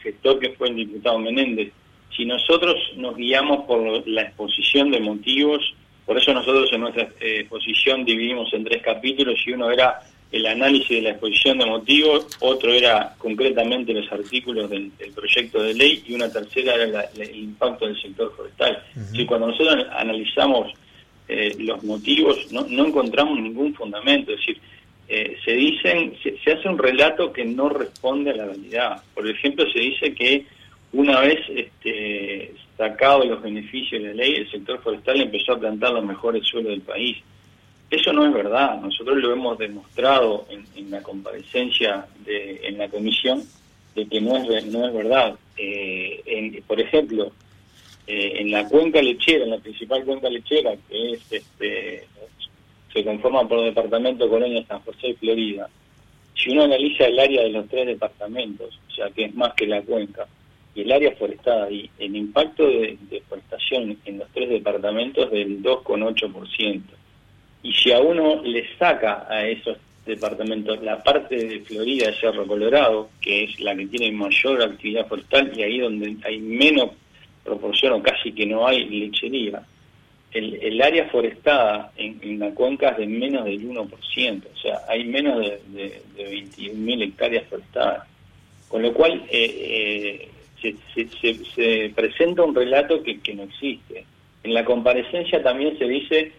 sector 0.01 0.39
que 0.39 0.51
fue 0.51 0.69
el 0.69 0.75
diputado 0.75 1.19
Menéndez. 1.19 1.71
Si 2.15 2.25
nosotros 2.25 2.75
nos 2.95 3.15
guiamos 3.15 3.65
por 3.65 4.07
la 4.07 4.23
exposición 4.23 4.91
de 4.91 4.99
motivos, 4.99 5.61
por 6.05 6.17
eso 6.17 6.33
nosotros 6.33 6.67
en 6.73 6.81
nuestra 6.81 7.03
eh, 7.19 7.41
exposición 7.41 8.03
dividimos 8.03 8.51
en 8.53 8.63
tres 8.63 8.81
capítulos 8.81 9.39
y 9.45 9.51
uno 9.51 9.69
era 9.69 9.99
el 10.31 10.45
análisis 10.45 10.89
de 10.89 11.01
la 11.01 11.09
exposición 11.11 11.57
de 11.57 11.65
motivos, 11.65 12.27
otro 12.39 12.71
era 12.71 13.15
concretamente 13.17 13.93
los 13.93 14.11
artículos 14.11 14.69
del, 14.69 14.91
proyecto 15.15 15.63
de 15.63 15.73
ley 15.73 16.03
y 16.07 16.13
una 16.13 16.31
tercera 16.31 16.75
era 16.75 17.01
el 17.17 17.35
impacto 17.35 17.87
del 17.87 17.99
sector 17.99 18.31
forestal. 18.35 18.83
Si 19.11 19.25
cuando 19.25 19.47
nosotros 19.47 19.85
analizamos 19.91 20.71
eh, 21.27 21.55
los 21.59 21.83
motivos 21.83 22.51
no, 22.51 22.65
no, 22.69 22.87
encontramos 22.87 23.39
ningún 23.39 23.73
fundamento, 23.73 24.31
es 24.31 24.39
decir, 24.39 24.59
eh, 25.07 25.37
se 25.43 25.51
dicen, 25.53 26.13
se, 26.21 26.51
hace 26.51 26.69
un 26.69 26.77
relato 26.77 27.33
que 27.33 27.43
no 27.43 27.69
responde 27.69 28.29
a 28.29 28.35
la 28.35 28.45
realidad. 28.45 29.01
Por 29.15 29.27
ejemplo, 29.27 29.65
se 29.71 29.79
dice 29.79 30.13
que 30.13 30.45
una 30.93 31.21
vez 31.21 31.39
este, 31.49 32.53
sacado 32.77 33.25
los 33.25 33.41
beneficios 33.41 34.01
de 34.01 34.09
la 34.09 34.13
ley, 34.13 34.35
el 34.35 34.51
sector 34.51 34.79
forestal 34.81 35.19
empezó 35.21 35.53
a 35.53 35.59
plantar 35.59 35.93
los 35.93 36.05
mejores 36.05 36.45
suelos 36.45 36.71
del 36.71 36.81
país. 36.81 37.17
Eso 37.89 38.13
no 38.13 38.25
es 38.25 38.33
verdad. 38.33 38.79
Nosotros 38.81 39.17
lo 39.17 39.33
hemos 39.33 39.57
demostrado 39.57 40.45
en, 40.49 40.91
la 40.91 41.01
comparecencia 41.01 42.05
de, 42.23 42.61
en 42.63 42.77
la 42.77 42.87
comisión 42.87 43.43
de 43.95 44.07
que 44.07 44.21
no 44.21 44.37
es, 44.37 44.65
no 44.67 44.87
es 44.87 44.93
verdad. 44.93 45.35
Eh, 45.57 46.61
por 46.67 46.79
ejemplo, 46.79 47.31
eh, 48.05 48.41
en 48.41 48.51
la 48.51 48.67
cuenca 48.67 49.01
lechera, 49.01 49.43
en 49.43 49.51
la 49.51 49.59
principal 49.59 50.03
cuenca 50.05 50.29
lechera, 50.29 50.75
que 50.87 51.13
es 51.13 51.31
este, 51.31 52.07
se 52.93 53.03
conforma 53.03 53.47
por 53.47 53.59
el 53.59 53.65
departamento 53.65 54.29
Colonia, 54.29 54.65
San 54.67 54.79
José 54.81 55.09
y 55.09 55.13
Florida, 55.13 55.69
si 56.35 56.51
uno 56.51 56.63
analiza 56.63 57.05
el 57.05 57.19
área 57.19 57.43
de 57.43 57.49
los 57.49 57.67
tres 57.67 57.87
departamentos, 57.87 58.79
o 58.87 58.91
sea 58.91 59.09
que 59.09 59.25
es 59.25 59.35
más 59.35 59.53
que 59.53 59.67
la 59.67 59.81
cuenca, 59.81 60.27
y 60.73 60.81
el 60.81 60.91
área 60.91 61.11
forestada 61.15 61.69
y 61.69 61.89
el 61.99 62.15
impacto 62.15 62.65
de 62.65 62.97
deforestación 63.09 63.97
en 64.05 64.17
los 64.19 64.29
tres 64.29 64.49
departamentos 64.49 65.29
del 65.31 65.61
2,8%. 65.61 66.81
Y 67.63 67.73
si 67.73 67.91
a 67.91 67.99
uno 67.99 68.41
le 68.43 68.65
saca 68.77 69.25
a 69.29 69.45
esos 69.45 69.77
departamentos 70.05 70.81
la 70.81 71.01
parte 71.03 71.35
de 71.35 71.59
Florida 71.61 72.11
Cerro 72.19 72.47
Colorado, 72.47 73.09
que 73.21 73.43
es 73.43 73.59
la 73.59 73.75
que 73.75 73.87
tiene 73.87 74.11
mayor 74.11 74.61
actividad 74.61 75.07
forestal 75.07 75.51
y 75.55 75.63
ahí 75.63 75.79
donde 75.79 76.15
hay 76.23 76.39
menos 76.39 76.91
proporción 77.43 77.93
o 77.93 78.03
casi 78.03 78.31
que 78.31 78.45
no 78.45 78.67
hay 78.67 78.85
lechería, 78.85 79.61
el, 80.31 80.55
el 80.61 80.81
área 80.81 81.07
forestada 81.09 81.91
en, 81.97 82.19
en, 82.21 82.39
la 82.39 82.51
cuenca 82.51 82.89
es 82.89 82.97
de 82.97 83.07
menos 83.07 83.45
del 83.45 83.67
1%, 83.67 83.87
o 83.87 84.57
sea, 84.57 84.79
hay 84.87 85.03
menos 85.05 85.39
de, 85.39 85.59
de, 85.69 86.01
de 86.15 86.31
21.000 86.31 87.03
hectáreas 87.03 87.47
forestadas. 87.47 88.07
Con 88.67 88.83
lo 88.83 88.93
cual 88.93 89.23
eh, 89.31 90.29
eh, 90.61 90.75
se, 90.93 91.07
se, 91.07 91.33
se, 91.45 91.89
presenta 91.95 92.43
un 92.43 92.53
relato 92.53 93.01
que, 93.01 93.19
que 93.19 93.33
no 93.33 93.43
existe. 93.43 94.05
En 94.43 94.53
la 94.53 94.63
comparecencia 94.63 95.41
también 95.41 95.77
se 95.79 95.85
dice 95.85 96.31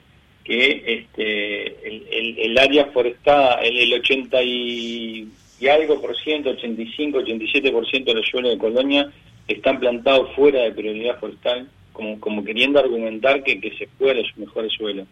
que 0.51 0.83
este, 0.85 2.45
el, 2.45 2.59
área 2.59 2.87
forestada, 2.87 3.61
el, 3.63 3.79
el 3.79 3.95
80 4.01 4.43
y, 4.43 5.29
algo 5.71 6.01
por 6.01 6.17
ciento, 6.19 6.51
85, 6.51 7.19
87 7.19 7.71
por 7.71 7.89
ciento 7.89 8.11
de 8.11 8.17
los 8.17 8.27
suelos 8.27 8.51
de 8.51 8.59
Colonia 8.59 9.13
están 9.47 9.79
plantados 9.79 10.35
fuera 10.35 10.63
de 10.63 10.73
prioridad 10.73 11.21
forestal 11.21 11.69
como, 11.93 12.45
queriendo 12.45 12.81
argumentar 12.81 13.45
que, 13.45 13.61
que 13.61 13.77
se 13.77 13.87
fue 13.97 14.11
a 14.11 14.15
los 14.15 14.37
mejores 14.39 14.73
suelos. 14.73 15.07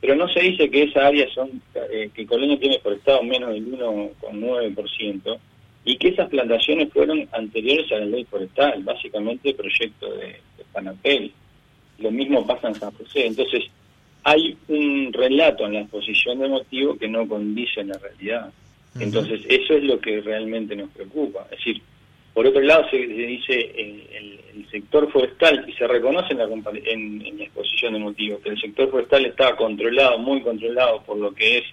Pero 0.00 0.14
no 0.14 0.28
se 0.28 0.40
dice 0.40 0.70
que 0.70 0.84
esa 0.84 1.08
área 1.08 1.26
son, 1.34 1.60
eh, 1.90 2.10
que 2.14 2.24
Colonia 2.24 2.56
tiene 2.60 2.78
forestado 2.78 3.24
menos 3.24 3.54
del 3.54 3.66
1,9% 3.66 5.38
y 5.84 5.96
que 5.96 6.08
esas 6.08 6.28
plantaciones 6.28 6.92
fueron 6.92 7.28
anteriores 7.32 7.90
a 7.90 7.96
la 7.96 8.06
ley 8.06 8.24
forestal, 8.26 8.80
básicamente 8.84 9.54
proyecto 9.54 10.14
de, 10.14 10.26
de 10.26 10.64
Panapel. 10.72 11.32
Lo 11.98 12.12
mismo 12.12 12.46
pasa 12.46 12.68
en 12.68 12.74
San 12.76 12.92
José. 12.92 13.26
Entonces, 13.26 13.64
hay 14.24 14.56
un 14.68 15.12
relato 15.12 15.66
en 15.66 15.74
la 15.74 15.80
exposición 15.80 16.38
de 16.38 16.48
motivo 16.48 16.96
que 16.96 17.08
no 17.08 17.26
condice 17.26 17.80
en 17.80 17.88
la 17.88 17.98
realidad. 17.98 18.52
Entonces, 18.98 19.40
eso 19.48 19.74
es 19.74 19.82
lo 19.84 19.98
que 19.98 20.20
realmente 20.20 20.76
nos 20.76 20.90
preocupa. 20.90 21.46
Es 21.50 21.58
decir, 21.58 21.82
por 22.34 22.46
otro 22.46 22.62
lado, 22.62 22.88
se, 22.90 22.98
se 22.98 23.06
dice 23.06 23.52
el, 23.76 24.02
el, 24.12 24.40
el, 24.54 24.70
sector 24.70 25.10
forestal, 25.10 25.64
y 25.68 25.72
se 25.72 25.86
reconoce 25.86 26.32
en 26.32 26.38
la, 26.38 26.44
en, 26.44 27.26
en 27.26 27.38
la, 27.38 27.44
exposición 27.44 27.92
de 27.92 27.98
motivos, 27.98 28.40
que 28.42 28.50
el 28.50 28.60
sector 28.60 28.90
forestal 28.90 29.26
estaba 29.26 29.56
controlado, 29.56 30.18
muy 30.18 30.40
controlado 30.40 31.02
por 31.02 31.18
lo 31.18 31.34
que 31.34 31.58
es 31.58 31.64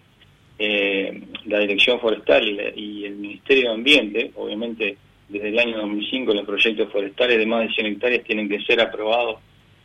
eh, 0.57 1.21
la 1.45 1.59
Dirección 1.59 1.99
Forestal 2.01 2.45
y, 2.45 2.53
la, 2.55 2.63
y, 2.75 3.05
el 3.05 3.15
Ministerio 3.15 3.69
de 3.69 3.75
Ambiente. 3.75 4.31
Obviamente, 4.35 4.97
desde 5.29 5.47
el 5.47 5.59
año 5.59 5.77
2005 5.77 6.33
los 6.33 6.45
proyectos 6.45 6.91
forestales 6.91 7.37
de 7.37 7.45
más 7.45 7.67
de 7.67 7.73
100 7.75 7.87
hectáreas 7.87 8.23
tienen 8.25 8.49
que 8.49 8.59
ser 8.61 8.81
aprobados 8.81 9.37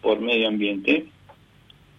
por 0.02 0.20
medio 0.20 0.48
ambiente. 0.48 1.06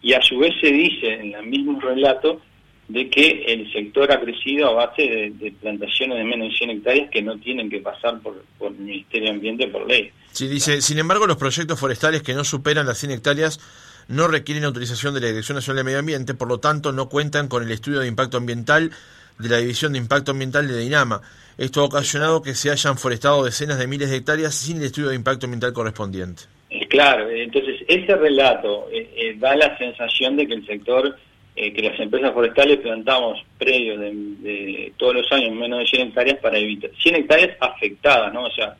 Y 0.05 0.13
a 0.13 0.21
su 0.21 0.37
vez 0.37 0.53
se 0.61 0.67
dice 0.67 1.13
en 1.13 1.33
el 1.33 1.47
mismo 1.47 1.81
relato 1.81 2.39
de 2.87 3.09
que 3.09 3.43
el 3.47 3.73
sector 3.73 4.11
ha 4.11 4.21
crecido 4.21 4.69
a 4.69 4.85
base 4.85 5.01
de, 5.01 5.51
plantaciones 5.59 6.19
de 6.19 6.23
menos 6.23 6.49
de 6.49 6.57
100 6.59 6.69
hectáreas 6.69 7.09
que 7.09 7.23
no 7.23 7.39
tienen 7.39 7.71
que 7.71 7.79
pasar 7.79 8.19
por, 8.21 8.45
por 8.59 8.71
el 8.71 8.77
Ministerio 8.77 9.29
de 9.29 9.33
Ambiente 9.33 9.67
por 9.67 9.87
ley. 9.87 10.11
Sí, 10.31 10.47
dice, 10.47 10.83
sin 10.83 10.99
embargo, 10.99 11.25
los 11.25 11.37
proyectos 11.37 11.79
forestales 11.79 12.21
que 12.21 12.35
no 12.35 12.43
superan 12.43 12.85
las 12.85 12.99
100 12.99 13.13
hectáreas 13.13 13.59
no 14.07 14.27
requieren 14.27 14.65
autorización 14.65 15.15
de 15.15 15.21
la 15.21 15.27
Dirección 15.29 15.55
Nacional 15.55 15.77
de 15.77 15.83
Medio 15.85 15.99
Ambiente, 15.99 16.35
por 16.35 16.49
lo 16.49 16.59
tanto 16.59 16.91
no 16.91 17.09
cuentan 17.09 17.47
con 17.47 17.63
el 17.63 17.71
estudio 17.71 18.01
de 18.01 18.07
impacto 18.07 18.37
ambiental 18.37 18.91
de 19.39 19.49
la 19.49 19.57
División 19.57 19.93
de 19.93 19.97
Impacto 19.97 20.33
Ambiental 20.33 20.67
de 20.67 20.77
Dinama. 20.77 21.21
Esto 21.57 21.81
ha 21.81 21.85
ocasionado 21.85 22.43
que 22.43 22.53
se 22.53 22.69
hayan 22.69 22.99
forestado 22.99 23.43
decenas 23.43 23.79
de 23.79 23.87
miles 23.87 24.11
de 24.11 24.17
hectáreas 24.17 24.53
sin 24.53 24.77
el 24.77 24.83
estudio 24.83 25.09
de 25.09 25.15
impacto 25.15 25.47
ambiental 25.47 25.73
correspondiente. 25.73 26.43
Claro, 26.89 27.29
entonces 27.29 27.81
ese 27.87 28.15
relato 28.15 28.87
eh, 28.91 29.09
eh, 29.15 29.35
da 29.37 29.55
la 29.55 29.77
sensación 29.77 30.35
de 30.35 30.47
que 30.47 30.53
el 30.55 30.65
sector 30.65 31.15
eh, 31.55 31.71
que 31.71 31.83
las 31.83 31.97
empresas 31.99 32.33
forestales 32.33 32.79
plantamos 32.79 33.41
predios 33.57 33.99
de, 33.99 34.91
todos 34.97 35.15
los 35.15 35.31
años 35.31 35.53
menos 35.53 35.79
de 35.79 35.87
100 35.87 36.07
hectáreas 36.09 36.39
para 36.39 36.57
evitar 36.57 36.91
100 37.01 37.15
hectáreas 37.15 37.57
afectadas, 37.61 38.33
¿no? 38.33 38.43
O 38.43 38.51
sea, 38.51 38.75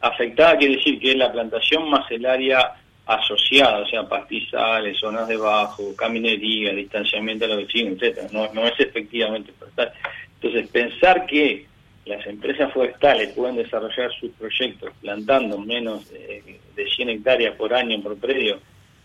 afectada 0.00 0.56
quiere 0.56 0.76
decir 0.76 0.98
que 0.98 1.10
es 1.10 1.16
la 1.16 1.30
plantación 1.30 1.90
más 1.90 2.10
el 2.10 2.24
área 2.24 2.76
asociada, 3.04 3.80
o 3.80 3.86
sea, 3.86 4.08
pastizales, 4.08 4.98
zonas 4.98 5.28
de 5.28 5.36
bajo, 5.36 5.94
caminería, 5.96 6.72
distanciamiento 6.72 7.46
de 7.46 7.54
los 7.56 7.66
vecinos, 7.66 7.98
etcétera. 8.00 8.28
No, 8.32 8.50
no 8.54 8.66
es 8.66 8.80
efectivamente 8.80 9.52
forestal. 9.58 9.92
Entonces, 10.40 10.70
pensar 10.70 11.26
que 11.26 11.66
las 12.06 12.26
empresas 12.26 12.72
forestales 12.72 13.32
pueden 13.32 13.56
desarrollar 13.56 14.12
sus 14.18 14.30
proyectos 14.32 14.92
plantando 15.00 15.58
menos 15.58 16.10
de, 16.10 16.58
de 16.76 16.90
100 16.90 17.08
hectáreas 17.10 17.56
por 17.56 17.72
año 17.72 18.02
por 18.02 18.16
predio 18.16 18.60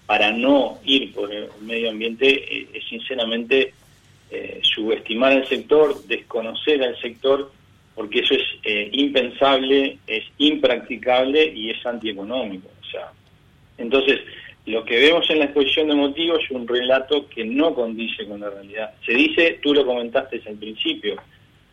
para 0.09 0.31
no 0.31 0.79
ir 0.85 1.13
por 1.13 1.31
el 1.31 1.49
medio 1.61 1.91
ambiente 1.91 2.27
eh, 2.27 2.67
es 2.73 2.83
sinceramente 2.89 3.73
eh, 4.31 4.59
subestimar 4.63 5.33
el 5.33 5.47
sector, 5.47 6.03
desconocer 6.07 6.83
al 6.83 6.99
sector, 6.99 7.51
porque 7.93 8.21
eso 8.21 8.33
es 8.33 8.41
eh, 8.63 8.89
impensable, 8.91 9.99
es 10.07 10.23
impracticable 10.39 11.53
y 11.53 11.69
es 11.69 11.85
antieconómico. 11.85 12.69
O 12.81 12.91
sea, 12.91 13.11
entonces, 13.77 14.19
lo 14.65 14.83
que 14.83 14.99
vemos 14.99 15.29
en 15.29 15.39
la 15.39 15.45
exposición 15.45 15.89
de 15.89 15.93
motivos 15.93 16.43
es 16.43 16.49
un 16.49 16.67
relato 16.67 17.29
que 17.29 17.45
no 17.45 17.75
condice 17.75 18.25
con 18.25 18.39
la 18.39 18.49
realidad. 18.49 18.93
Se 19.05 19.13
dice, 19.13 19.59
tú 19.61 19.75
lo 19.75 19.85
comentaste 19.85 20.41
al 20.47 20.55
principio, 20.55 21.17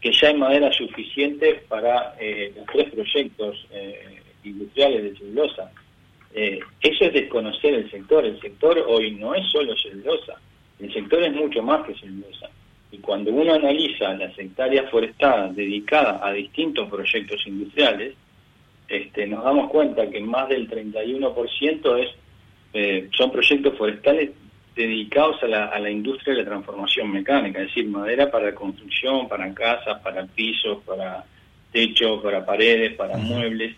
que 0.07 0.13
ya 0.13 0.29
hay 0.29 0.35
madera 0.35 0.73
suficiente 0.73 1.65
para 1.69 2.15
eh, 2.21 2.53
los 2.55 2.65
tres 2.67 2.93
proyectos 2.95 3.67
eh, 3.73 4.21
industriales 4.45 5.03
de 5.03 5.19
celulosa. 5.19 5.73
Eh, 6.33 6.61
eso 6.81 7.05
es 7.07 7.13
desconocer 7.13 7.75
el 7.75 7.91
sector. 7.91 8.25
El 8.25 8.41
sector 8.41 8.79
hoy 8.87 9.17
no 9.17 9.35
es 9.35 9.45
solo 9.51 9.77
celulosa, 9.77 10.41
el 10.79 10.93
sector 10.93 11.25
es 11.25 11.35
mucho 11.35 11.61
más 11.61 11.85
que 11.85 11.95
celulosa. 11.95 12.49
Y 12.93 12.99
cuando 12.99 13.33
uno 13.33 13.55
analiza 13.55 14.15
las 14.15 14.39
hectáreas 14.39 14.89
forestadas 14.93 15.57
dedicadas 15.57 16.21
a 16.23 16.31
distintos 16.33 16.89
proyectos 16.89 17.45
industriales, 17.45 18.15
este, 18.87 19.27
nos 19.27 19.43
damos 19.43 19.69
cuenta 19.71 20.09
que 20.09 20.21
más 20.21 20.49
del 20.49 20.71
31% 20.71 21.97
es, 21.97 22.11
eh, 22.75 23.09
son 23.11 23.33
proyectos 23.33 23.77
forestales 23.77 24.31
dedicados 24.77 25.43
a 25.43 25.47
la, 25.47 25.65
a 25.67 25.79
la 25.81 25.91
industria 25.91 26.35
de 26.35 26.43
la 26.43 26.49
transformación 26.51 27.11
mecánica, 27.11 27.61
es 27.61 27.69
decir, 27.69 27.89
madera 27.89 28.31
para 28.31 28.55
construcción, 28.55 29.27
para 29.27 29.53
casas, 29.55 30.01
para 30.03 30.27
pisos, 30.27 30.83
para 30.85 31.25
techos, 31.73 32.23
para 32.23 32.45
paredes, 32.45 32.95
para 32.95 33.17
muebles. 33.17 33.75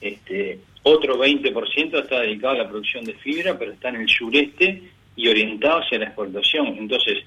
Este, 0.00 0.60
otro 0.82 1.16
20% 1.16 2.02
está 2.02 2.20
dedicado 2.20 2.54
a 2.54 2.58
la 2.58 2.68
producción 2.68 3.04
de 3.04 3.14
fibra, 3.14 3.58
pero 3.58 3.72
está 3.72 3.88
en 3.88 3.96
el 3.96 4.08
sureste 4.08 4.82
y 5.16 5.28
orientado 5.28 5.80
hacia 5.80 5.98
la 5.98 6.06
exportación. 6.06 6.66
Entonces, 6.78 7.24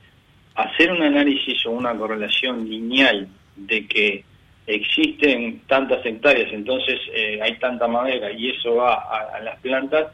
hacer 0.55 0.91
un 0.91 1.01
análisis 1.01 1.65
o 1.65 1.71
una 1.71 1.95
correlación 1.97 2.69
lineal 2.69 3.27
de 3.55 3.87
que 3.87 4.23
existen 4.67 5.61
tantas 5.67 6.05
hectáreas, 6.05 6.51
entonces 6.51 6.99
eh, 7.13 7.39
hay 7.41 7.57
tanta 7.59 7.87
madera 7.87 8.31
y 8.31 8.49
eso 8.49 8.75
va 8.75 8.95
a, 8.95 9.37
a, 9.37 9.39
las 9.41 9.59
plantas, 9.59 10.07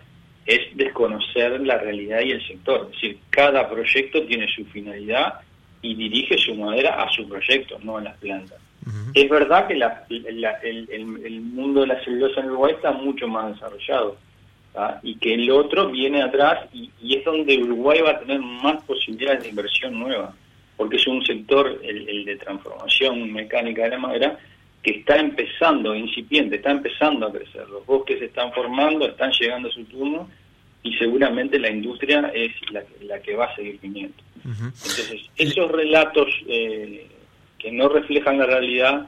es 0.46 0.76
desconocer 0.76 1.60
la 1.62 1.78
realidad 1.78 2.22
y 2.22 2.32
el 2.32 2.48
sector. 2.48 2.88
Es 2.88 3.02
decir, 3.02 3.20
cada 3.30 3.70
proyecto 3.70 4.24
tiene 4.24 4.48
su 4.54 4.66
finalidad 4.66 5.36
y 5.82 5.96
dirige 5.96 6.38
su 6.38 6.56
madera 6.56 7.04
a 7.04 7.12
su 7.12 7.28
proyecto, 7.28 7.78
no 7.84 7.98
a 7.98 8.02
las 8.02 8.18
plantas. 8.18 8.58
Uh 8.86 8.90
-huh. 8.90 9.12
Es 9.14 9.30
verdad 9.30 9.68
que 9.68 9.76
la, 9.76 10.06
la, 10.10 10.52
el, 10.64 10.90
el, 10.92 11.26
el, 11.26 11.42
mundo 11.42 11.82
de 11.82 11.88
la 11.88 12.04
celulosa 12.04 12.42
en 12.42 12.48
Uruguay 12.48 12.74
está 12.74 12.92
mucho 12.92 13.28
más 13.28 13.54
desarrollado 13.54 14.18
¿tá? 14.74 15.00
y 15.04 15.16
que 15.18 15.36
el 15.36 15.52
otro 15.52 15.90
viene 15.90 16.22
atrás 16.22 16.68
y, 16.74 16.90
y, 17.02 17.18
es 17.18 17.24
donde 17.24 17.62
Uruguay 17.62 18.02
va 18.02 18.12
a 18.12 18.20
tener 18.20 18.40
más 18.40 18.84
posibilidades 18.84 19.44
de 19.44 19.50
inversión 19.50 20.00
nueva, 20.00 20.34
porque 20.78 20.98
es 20.98 21.06
un 21.06 21.24
sector, 21.24 21.80
el, 21.84 22.10
el 22.10 22.26
de 22.26 22.38
transformación 22.38 23.32
mecánica 23.32 23.84
de 23.84 23.90
la 23.90 24.00
madera, 24.00 24.38
que 24.84 24.92
está 24.92 25.18
empezando, 25.18 25.96
incipiente, 25.96 26.56
está 26.56 26.72
empezando 26.72 27.28
a 27.28 27.32
crecer. 27.32 27.68
Los 27.70 27.86
bosques 27.86 28.20
se 28.20 28.26
están 28.26 28.52
formando, 28.52 29.08
están 29.08 29.32
llegando 29.32 29.70
a 29.70 29.72
su 29.72 29.84
turno 29.86 30.30
y 30.84 30.94
seguramente 30.98 31.60
la 31.60 31.70
industria 31.70 32.32
es 32.34 32.52
la, 32.72 32.84
la 33.02 33.20
que 33.22 33.36
va 33.36 33.46
a 33.46 33.56
seguir 33.56 33.80
viniendo. 33.80 34.16
Uh 34.44 34.50
-huh. 34.50 34.66
Entonces, 34.66 35.30
esos 35.36 35.72
relatos 35.72 36.28
eh, 36.48 37.08
que 37.60 37.72
no 37.72 37.90
reflejan 37.90 38.40
la 38.40 38.48
realidad 38.48 39.08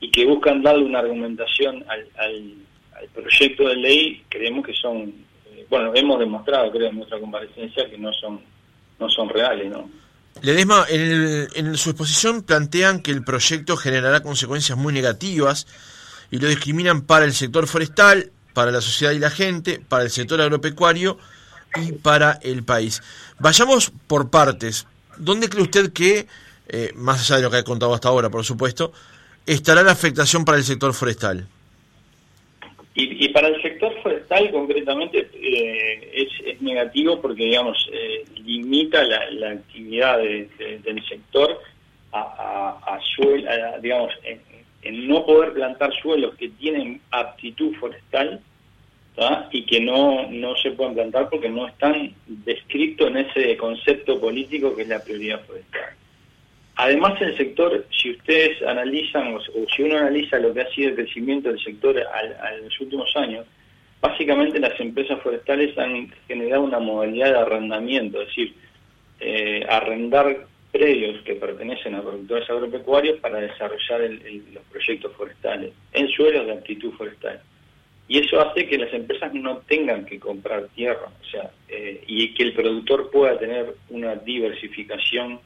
y 0.00 0.10
que 0.12 0.24
buscan 0.24 0.62
darle 0.62 0.84
una 0.84 1.00
argumentación 1.00 1.84
al, 1.88 2.06
al, 2.16 2.54
al 2.94 3.08
proyecto 3.08 3.68
de 3.68 3.76
ley, 3.76 4.22
creemos 4.28 4.64
que 4.64 4.72
son, 4.74 5.12
eh, 5.50 5.66
bueno, 5.68 5.90
hemos 5.96 6.20
demostrado, 6.20 6.70
creo, 6.70 6.90
en 6.90 6.96
nuestra 6.96 7.18
comparecencia, 7.18 7.90
que 7.90 7.98
no 7.98 8.12
son, 8.12 8.40
no 9.00 9.08
son 9.08 9.28
reales, 9.28 9.68
¿no? 9.72 9.90
Ledesma, 10.42 10.86
en, 10.88 11.00
el, 11.00 11.48
en 11.54 11.76
su 11.76 11.90
exposición 11.90 12.42
plantean 12.42 13.00
que 13.00 13.10
el 13.10 13.24
proyecto 13.24 13.76
generará 13.76 14.22
consecuencias 14.22 14.78
muy 14.78 14.92
negativas 14.92 15.66
y 16.30 16.38
lo 16.38 16.48
discriminan 16.48 17.02
para 17.02 17.24
el 17.24 17.34
sector 17.34 17.66
forestal, 17.66 18.32
para 18.52 18.70
la 18.70 18.80
sociedad 18.80 19.12
y 19.12 19.18
la 19.18 19.30
gente, 19.30 19.80
para 19.88 20.04
el 20.04 20.10
sector 20.10 20.40
agropecuario 20.40 21.18
y 21.76 21.92
para 21.92 22.32
el 22.42 22.64
país. 22.64 23.02
Vayamos 23.38 23.92
por 24.06 24.30
partes. 24.30 24.86
¿Dónde 25.16 25.48
cree 25.48 25.62
usted 25.62 25.92
que 25.92 26.26
eh, 26.68 26.92
más 26.94 27.20
allá 27.20 27.36
de 27.36 27.42
lo 27.42 27.50
que 27.50 27.56
ha 27.58 27.64
contado 27.64 27.94
hasta 27.94 28.08
ahora, 28.08 28.30
por 28.30 28.44
supuesto, 28.44 28.92
estará 29.46 29.82
la 29.82 29.92
afectación 29.92 30.44
para 30.44 30.58
el 30.58 30.64
sector 30.64 30.92
forestal? 30.94 31.48
Y, 33.00 33.28
para 33.28 33.46
el 33.46 33.62
sector 33.62 33.94
forestal 34.02 34.50
concretamente 34.50 35.30
eh, 35.32 36.26
es, 36.44 36.60
negativo 36.60 37.20
porque, 37.20 37.44
digamos, 37.44 37.88
eh, 37.92 38.24
limita 38.44 39.04
la, 39.04 39.50
actividad 39.52 40.18
del 40.18 41.08
sector 41.08 41.60
a, 42.10 42.76
a, 42.84 43.78
digamos, 43.80 44.12
en, 44.24 45.06
no 45.06 45.24
poder 45.24 45.52
plantar 45.52 45.92
suelos 46.02 46.34
que 46.34 46.48
tienen 46.48 47.00
aptitud 47.12 47.72
forestal 47.76 48.40
y 49.52 49.64
que 49.64 49.80
no, 49.80 50.28
no 50.30 50.56
se 50.56 50.72
pueden 50.72 50.94
plantar 50.94 51.28
porque 51.30 51.48
no 51.48 51.68
están 51.68 52.12
descritos 52.26 53.08
en 53.10 53.18
ese 53.18 53.56
concepto 53.56 54.20
político 54.20 54.74
que 54.74 54.82
es 54.82 54.88
la 54.88 55.04
prioridad 55.04 55.44
forestal. 55.44 55.97
Además, 56.80 57.20
el 57.20 57.36
sector, 57.36 57.84
si 57.90 58.12
ustedes 58.12 58.62
analizan, 58.62 59.34
o, 59.34 59.40
si 59.74 59.82
uno 59.82 59.98
analiza 59.98 60.38
lo 60.38 60.54
que 60.54 60.60
ha 60.60 60.70
sido 60.70 60.90
el 60.90 60.94
crecimiento 60.94 61.48
del 61.48 61.58
sector 61.58 61.96
en 61.98 62.64
los 62.64 62.80
últimos 62.80 63.10
años, 63.16 63.46
básicamente 64.00 64.60
las 64.60 64.78
empresas 64.78 65.20
forestales 65.20 65.76
han 65.76 66.08
generado 66.28 66.62
una 66.62 66.78
modalidad 66.78 67.32
de 67.32 67.38
arrendamiento, 67.38 68.22
es 68.22 68.28
decir, 68.28 68.54
eh, 69.18 69.66
arrendar 69.68 70.46
predios 70.70 71.20
que 71.22 71.34
pertenecen 71.34 71.96
a 71.96 72.02
productores 72.02 72.48
agropecuarios 72.48 73.18
para 73.18 73.40
desarrollar 73.40 74.02
los 74.52 74.62
proyectos 74.70 75.12
forestales 75.16 75.72
en 75.94 76.08
suelos 76.10 76.46
de 76.46 76.52
actitud 76.52 76.92
forestal. 76.92 77.40
Y 78.06 78.20
eso 78.20 78.40
hace 78.40 78.68
que 78.68 78.78
las 78.78 78.94
empresas 78.94 79.34
no 79.34 79.58
tengan 79.66 80.06
que 80.06 80.20
comprar 80.20 80.68
tierra, 80.76 81.08
o 81.08 81.24
sea, 81.28 81.50
eh, 81.68 82.04
y 82.06 82.32
que 82.34 82.44
el 82.44 82.52
productor 82.52 83.10
pueda 83.10 83.36
tener 83.36 83.74
una 83.90 84.14
diversificación 84.14 85.40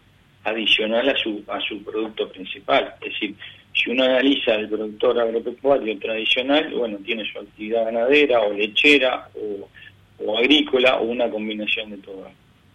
adicional 0.45 1.09
a 1.09 1.17
su, 1.17 1.43
a 1.49 1.61
su 1.61 1.83
producto 1.83 2.29
principal. 2.31 2.95
Es 3.01 3.13
decir, 3.13 3.35
si 3.75 3.91
uno 3.91 4.05
analiza 4.05 4.55
el 4.55 4.69
productor 4.69 5.19
agropecuario 5.19 5.99
tradicional, 5.99 6.73
bueno, 6.75 6.99
tiene 7.05 7.25
su 7.31 7.39
actividad 7.39 7.87
ganadera 7.87 8.41
o 8.43 8.53
lechera 8.53 9.29
o, 9.35 10.39
agrícola 10.39 10.99
o 10.99 11.05
una 11.05 11.29
combinación 11.31 11.91
de 11.91 11.99
todo. 11.99 12.31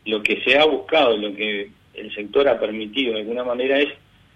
Lo 0.06 0.22
que 0.22 0.42
se 0.44 0.58
ha 0.58 0.66
buscado, 0.66 1.16
lo 1.16 1.34
que 1.34 1.70
el 1.94 2.14
sector 2.14 2.48
ha 2.48 2.60
permitido 2.60 3.14
de 3.14 3.22
alguna 3.22 3.44
manera 3.44 3.80
es 3.80 3.90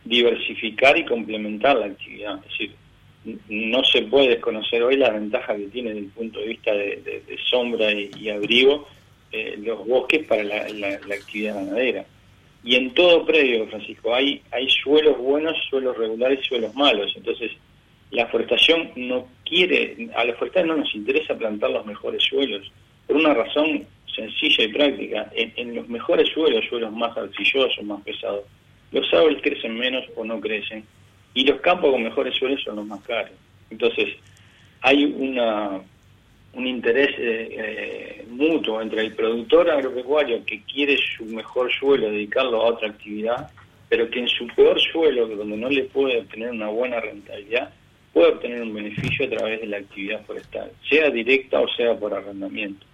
diversificar 0.06 0.98
y 0.98 1.06
complementar 1.06 1.78
la 1.78 1.88
actividad. 1.88 2.40
Es 2.46 2.52
decir, 2.52 2.72
no 3.50 3.84
se 3.84 4.04
puede 4.04 4.30
desconocer 4.30 4.82
hoy 4.82 4.98
la 4.98 5.12
ventaja 5.12 5.56
que 5.56 5.68
tiene 5.68 5.90
desde 5.90 6.06
el 6.06 6.12
punto 6.12 6.40
de 6.40 6.48
vista 6.48 6.74
de, 6.74 7.38
sombra 7.50 7.92
y, 7.92 8.30
abrigo 8.30 8.88
eh, 9.32 9.56
los 9.62 9.86
bosques 9.86 10.26
para 10.26 10.44
la 10.44 10.66
actividad 11.14 11.56
ganadera. 11.56 12.06
Y 12.64 12.76
en 12.76 12.94
todo 12.94 13.26
predio, 13.26 13.68
Francisco, 13.68 14.14
hay, 14.14 14.42
hay 14.52 14.70
suelos 14.70 15.18
buenos, 15.18 15.58
suelos 15.70 15.98
regulares 15.98 16.46
suelos 16.46 16.76
malos. 16.76 17.12
Entonces, 17.16 17.52
la 18.12 18.28
forestación 18.28 18.92
no 18.96 19.28
quiere, 19.46 20.10
a 20.16 20.26
la 20.26 20.34
forestación 20.36 20.68
no 20.68 20.78
nos 20.78 20.94
interesa 20.94 21.36
plantar 21.36 21.72
los 21.72 21.86
mejores 21.86 22.24
suelos, 22.24 22.72
por 23.08 23.16
una 23.16 23.34
razón 23.34 23.86
sencilla 24.14 24.66
y 24.66 24.68
práctica. 24.68 25.32
En, 25.34 25.76
los 25.76 25.88
mejores 25.90 26.30
suelos, 26.30 26.66
suelos 26.70 26.92
más 26.92 27.18
arcillosos, 27.18 27.84
más 27.84 28.02
pesados, 28.04 28.44
los 28.92 29.12
árboles 29.14 29.42
crecen 29.42 29.78
menos 29.78 30.06
o 30.16 30.24
no 30.24 30.40
crecen, 30.40 30.86
y 31.34 31.46
los 31.46 31.62
campos 31.62 31.92
con 31.92 32.04
mejores 32.04 32.36
suelos 32.36 32.62
son 32.64 32.76
los 32.76 32.86
más 32.86 33.02
caros. 33.02 33.32
Entonces, 33.70 34.10
hay 34.82 35.06
una 35.06 35.82
un 36.54 36.68
interés 36.68 37.10
eh, 37.18 37.48
eh, 37.52 38.26
mutuo 38.30 38.82
entre 38.82 39.02
el 39.02 39.14
productor 39.14 39.70
agropecuario 39.70 40.44
que 40.46 40.62
quiere 40.64 40.98
su 40.98 41.26
mejor 41.26 41.72
suelo 41.72 42.12
dedicarlo 42.12 42.62
a 42.62 42.68
otra 42.68 42.90
actividad, 42.90 43.50
pero 43.88 44.10
que 44.10 44.20
en 44.20 44.28
su 44.28 44.48
peor 44.48 44.80
suelo, 44.80 45.28
donde 45.28 45.58
no 45.58 45.70
le 45.70 45.84
puede 45.84 46.20
obtener 46.20 46.52
una 46.52 46.68
buena 46.68 47.00
rentabilidad, 47.00 47.74
puede 48.14 48.34
obtener 48.34 48.62
un 48.62 48.74
beneficio 48.74 49.26
a 49.26 49.30
través 49.30 49.62
de 49.62 49.68
la 49.68 49.78
actividad 49.78 50.26
forestal, 50.26 50.72
sea 50.90 51.10
directa 51.10 51.62
o 51.62 51.68
sea 51.70 51.96
por 51.98 52.14
arrendamiento. 52.14 52.86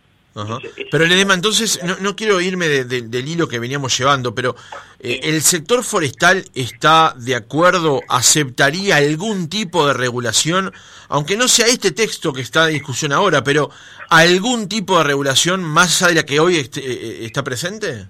Pero 0.92 1.06
Ledema, 1.06 1.34
entonces, 1.34 1.80
no, 1.84 1.98
no 2.00 2.16
quiero 2.16 2.40
irme 2.42 2.68
del 2.68 3.28
hilo 3.28 3.48
que 3.48 3.60
veníamos 3.60 3.98
llevando, 3.98 4.36
pero 4.36 4.56
eh, 5.00 5.20
¿el 5.24 5.42
sector 5.42 5.84
forestal 5.84 6.46
está 6.54 7.14
de 7.18 7.36
acuerdo, 7.36 8.02
aceptaría 8.08 8.98
algún 8.98 9.50
tipo 9.50 9.88
de 9.88 9.94
regulación, 9.94 10.72
aunque 11.10 11.38
no 11.38 11.48
sea 11.48 11.68
este 11.68 11.92
texto 11.92 12.34
que 12.34 12.42
está 12.42 12.68
en 12.68 12.74
discusión 12.74 13.14
ahora, 13.14 13.44
pero 13.44 13.70
algún 14.10 14.68
tipo 14.70 14.98
de 14.98 15.04
regulación 15.04 15.64
más 15.64 16.02
allá 16.02 16.10
de 16.10 16.16
la 16.16 16.26
que 16.26 16.40
hoy 16.40 16.58
eh, 16.58 16.70
eh, 16.76 17.20
está 17.22 17.44
presente? 17.44 18.06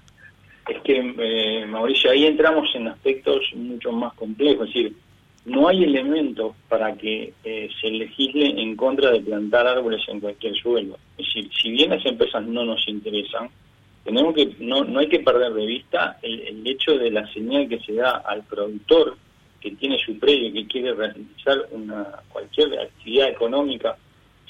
Es 0.68 0.82
que, 0.84 1.66
Mauricio, 1.68 2.12
ahí 2.12 2.26
entramos 2.26 2.68
en 2.76 2.88
aspectos 2.88 3.42
mucho 3.56 3.92
más 3.92 4.14
complejos, 4.16 4.68
es 4.68 4.74
decir, 4.74 4.94
no 5.48 5.70
hay 5.70 5.86
elementos 5.86 6.56
para 6.68 6.94
que 6.98 7.34
eh, 7.46 7.70
se 7.80 7.90
legisle 7.90 8.62
en 8.62 8.76
contra 8.76 9.12
de 9.12 9.22
plantar 9.22 9.66
árboles 9.66 10.02
en 10.10 10.20
cualquier 10.20 10.54
suelo. 10.56 10.98
Es 11.18 11.26
decir, 11.26 11.50
si 11.54 11.72
bien 11.72 11.90
las 11.92 12.06
empresas 12.06 12.46
no 12.46 12.66
nos 12.66 12.86
interesan, 12.86 13.50
tenemos 14.04 14.36
que 14.36 14.56
no, 14.60 14.84
no 14.84 15.00
hay 15.00 15.08
que 15.08 15.22
perder 15.22 15.54
de 15.54 15.66
vista 15.66 16.20
el, 16.22 16.68
hecho 16.68 16.98
de 16.98 17.12
la 17.12 17.26
señal 17.32 17.70
que 17.70 17.80
se 17.80 17.94
da 17.94 18.18
al 18.26 18.44
productor 18.44 19.16
que 19.62 19.72
tiene 19.72 19.98
su 20.00 20.20
predio 20.20 20.50
y 20.50 20.54
que 20.54 20.68
quiere 20.68 20.94
realizar 20.94 21.66
una 21.72 22.06
cualquier 22.28 22.78
actividad 22.80 23.30
económica, 23.30 23.96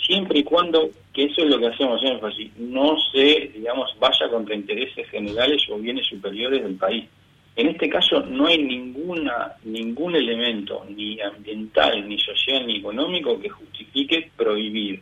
siempre 0.03 0.39
y 0.39 0.43
cuando, 0.43 0.89
que 1.13 1.25
eso 1.25 1.43
es 1.43 1.49
lo 1.49 1.59
que 1.59 1.67
hacemos 1.67 2.03
énfasis, 2.03 2.57
no 2.57 2.97
se, 3.11 3.51
digamos, 3.53 3.95
vaya 3.99 4.29
contra 4.29 4.55
intereses 4.55 5.07
generales 5.09 5.61
o 5.69 5.77
bienes 5.77 6.07
superiores 6.07 6.63
del 6.63 6.75
país. 6.75 7.05
En 7.57 7.69
este 7.69 7.89
caso 7.89 8.21
no 8.21 8.45
hay 8.45 8.61
ninguna, 8.63 9.55
ningún 9.63 10.15
elemento, 10.15 10.85
ni 10.95 11.19
ambiental, 11.19 12.07
ni 12.07 12.19
social, 12.19 12.67
ni 12.67 12.77
económico, 12.77 13.39
que 13.39 13.49
justifique 13.49 14.29
prohibir. 14.37 15.01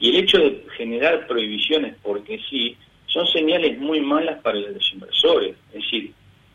Y 0.00 0.10
el 0.10 0.16
hecho 0.16 0.38
de 0.38 0.66
generar 0.76 1.24
prohibiciones 1.28 1.94
porque 2.02 2.40
sí, 2.50 2.76
son 3.06 3.28
señales 3.28 3.78
muy 3.78 4.00
malas 4.00 4.42
para 4.42 4.58
los 4.58 4.92
inversores. 4.92 5.54
Es 5.68 5.82
decir, 5.84 6.12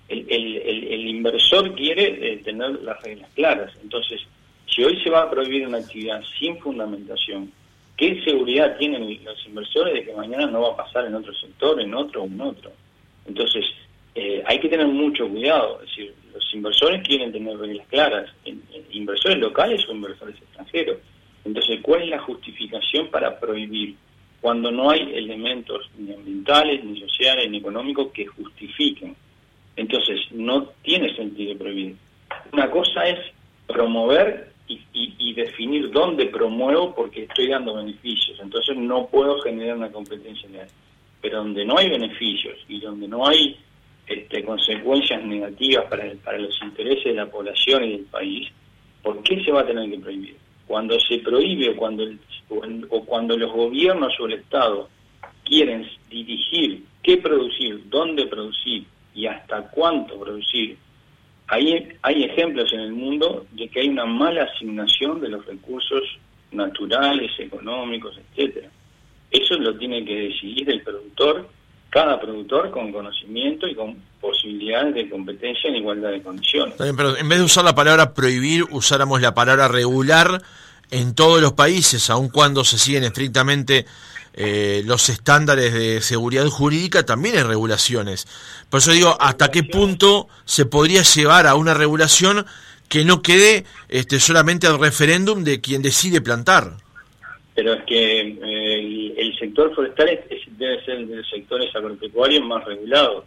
el, 0.09 1.07
inversor 1.07 1.73
quiere 1.73 2.33
eh, 2.33 2.37
tener 2.43 2.71
las 2.81 3.01
reglas 3.01 3.31
claras. 3.33 3.71
Entonces, 3.81 4.19
si 4.67 4.83
hoy 4.83 5.01
se 5.01 5.09
va 5.09 5.21
a 5.21 5.31
prohibir 5.31 5.65
una 5.65 5.77
actividad 5.77 6.21
sin 6.37 6.57
fundamentación, 6.59 7.49
¿qué 7.95 8.21
seguridad 8.25 8.77
tienen 8.77 9.23
los 9.23 9.45
inversores 9.45 9.93
de 9.93 10.03
que 10.03 10.13
mañana 10.13 10.47
no 10.47 10.63
va 10.63 10.73
a 10.73 10.77
pasar 10.83 11.05
en 11.05 11.15
otro 11.15 11.33
sector, 11.33 11.79
en 11.79 11.93
otro 11.93 12.23
o 12.23 12.25
en 12.25 12.41
otro? 12.41 12.73
Entonces, 13.25 13.63
eh, 14.21 14.43
hay 14.45 14.59
que 14.59 14.67
tener 14.67 14.87
mucho 14.87 15.29
cuidado. 15.29 15.79
Es 15.81 15.89
decir, 15.89 16.13
los 16.33 16.53
inversores 16.53 17.07
quieren 17.07 17.31
tener 17.31 17.57
reglas 17.57 17.87
claras, 17.87 18.29
inversores 18.91 19.37
locales 19.37 19.87
o 19.87 19.93
inversores 19.93 20.35
extranjeros. 20.35 20.97
Entonces, 21.45 21.79
¿cuál 21.81 22.01
es 22.03 22.09
la 22.09 22.19
justificación 22.19 23.07
para 23.07 23.39
prohibir 23.39 23.95
cuando 24.41 24.71
no 24.71 24.89
hay 24.89 25.13
elementos 25.13 25.89
ni 25.97 26.13
ambientales, 26.13 26.83
ni 26.83 26.99
sociales, 26.99 27.49
ni 27.49 27.59
económicos 27.59 28.11
que 28.11 28.25
justifiquen? 28.25 29.15
Entonces, 29.77 30.19
no 30.31 30.65
tiene 30.81 31.15
sentido 31.15 31.57
prohibir. 31.57 31.95
Una 32.51 32.69
cosa 32.69 33.07
es 33.07 33.19
promover 33.67 34.51
y, 34.67 34.81
y 34.93 35.33
definir 35.33 35.91
dónde 35.91 36.25
promuevo 36.25 36.93
porque 36.93 37.23
estoy 37.23 37.47
dando 37.47 37.75
beneficios. 37.75 38.37
Entonces, 38.41 38.75
no 38.75 39.07
puedo 39.07 39.39
generar 39.39 39.77
una 39.77 39.91
competencia 39.91 40.49
legal. 40.49 40.67
Pero 41.21 41.37
donde 41.37 41.63
no 41.63 41.77
hay 41.77 41.89
beneficios 41.89 42.57
y 42.67 42.81
donde 42.81 43.07
no 43.07 43.25
hay 43.25 43.57
este, 44.09 44.43
consecuencias 44.43 45.23
negativas 45.23 45.85
para, 45.85 46.11
para 46.23 46.39
los 46.39 46.59
intereses 46.63 47.03
de 47.03 47.13
la 47.13 47.27
población 47.27 47.83
y 47.83 47.91
del 47.91 48.05
país, 48.05 48.49
¿por 49.03 49.21
qué 49.21 49.43
se 49.43 49.51
va 49.51 49.61
a 49.61 49.67
tener 49.67 49.87
que 49.89 49.99
prohibir? 49.99 50.35
Cuando 50.65 50.99
se 50.99 51.19
prohíbe 51.19 51.69
o 51.69 51.75
cuando, 51.75 52.05
o 52.89 53.05
cuando 53.05 53.37
los 53.37 53.51
gobiernos 53.51 54.19
o 54.19 54.25
el 54.25 54.33
Estado 54.33 54.89
quieren 55.45 55.87
dirigir 56.09 56.83
qué 57.03 57.17
producir, 57.17 57.83
dónde 57.89 58.25
producir 58.25 58.85
y 59.13 59.27
hasta 59.27 59.69
cuánto 59.69 60.19
producir, 60.19 60.77
hay, 61.47 61.89
hay 62.01 62.23
ejemplos 62.23 62.73
en 62.73 62.79
el 62.79 62.93
mundo 62.93 63.45
de 63.51 63.67
que 63.67 63.81
hay 63.81 63.89
una 63.89 64.05
mala 64.05 64.43
asignación 64.43 65.21
de 65.21 65.29
los 65.29 65.45
recursos 65.45 66.03
naturales, 66.51 67.31
económicos, 67.39 68.17
etcétera. 68.17 68.69
Eso 69.29 69.55
lo 69.55 69.77
tiene 69.77 70.03
que 70.03 70.15
decidir 70.15 70.67
el 70.69 70.81
productor 70.81 71.47
cada 71.89 72.19
productor 72.19 72.71
con 72.71 72.91
conocimiento 72.91 73.67
y 73.67 73.75
con 73.75 73.95
posibilidades 74.21 74.93
de 74.95 75.09
competencia 75.09 75.69
en 75.69 75.77
igualdad 75.77 76.11
de 76.11 76.21
condiciones. 76.21 76.75
pero 76.77 77.17
en 77.17 77.27
vez 77.27 77.39
de 77.39 77.45
usar 77.45 77.65
la 77.65 77.75
palabra 77.75 78.13
prohibir, 78.13 78.65
usáramos 78.69 79.21
la 79.21 79.33
palabra 79.33 79.67
regular 79.67 80.41
en 80.91 81.15
todos 81.15 81.41
los 81.41 81.53
países, 81.53 82.09
aun 82.09 82.29
cuando 82.29 82.63
se 82.63 82.77
siguen 82.77 83.03
estrictamente 83.03 83.85
eh, 84.33 84.83
los 84.85 85.09
estándares 85.09 85.73
de 85.73 86.01
seguridad 86.01 86.45
jurídica, 86.47 87.05
también 87.05 87.37
hay 87.37 87.43
regulaciones. 87.43 88.27
Por 88.69 88.79
eso 88.79 88.91
digo, 88.91 89.17
¿hasta 89.19 89.49
qué 89.51 89.63
punto 89.63 90.27
se 90.45 90.65
podría 90.65 91.01
llevar 91.01 91.47
a 91.47 91.55
una 91.55 91.73
regulación 91.73 92.45
que 92.87 93.05
no 93.05 93.21
quede 93.21 93.65
este, 93.87 94.19
solamente 94.19 94.67
al 94.67 94.79
referéndum 94.79 95.43
de 95.43 95.61
quien 95.61 95.81
decide 95.81 96.21
plantar? 96.21 96.73
Pero 97.55 97.73
es 97.73 97.83
que 97.83 98.19
eh, 98.21 98.58
sector 99.59 99.75
forestal 99.75 100.09
es, 100.09 100.57
debe 100.57 100.83
ser 100.85 101.05
de 101.05 101.17
los 101.17 101.29
sectores 101.29 101.75
agropecuarios 101.75 102.45
más 102.45 102.63
regulados. 102.63 103.25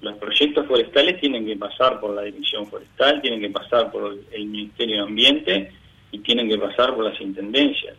Los 0.00 0.16
proyectos 0.16 0.66
forestales 0.66 1.20
tienen 1.20 1.44
que 1.44 1.56
pasar 1.56 2.00
por 2.00 2.14
la 2.14 2.22
Dirección 2.22 2.66
Forestal, 2.66 3.20
tienen 3.20 3.40
que 3.40 3.50
pasar 3.50 3.90
por 3.90 4.16
el 4.32 4.46
Ministerio 4.46 4.96
de 4.96 5.02
Ambiente 5.02 5.72
y 6.10 6.18
tienen 6.20 6.48
que 6.48 6.58
pasar 6.58 6.94
por 6.94 7.04
las 7.04 7.20
intendencias. 7.20 7.96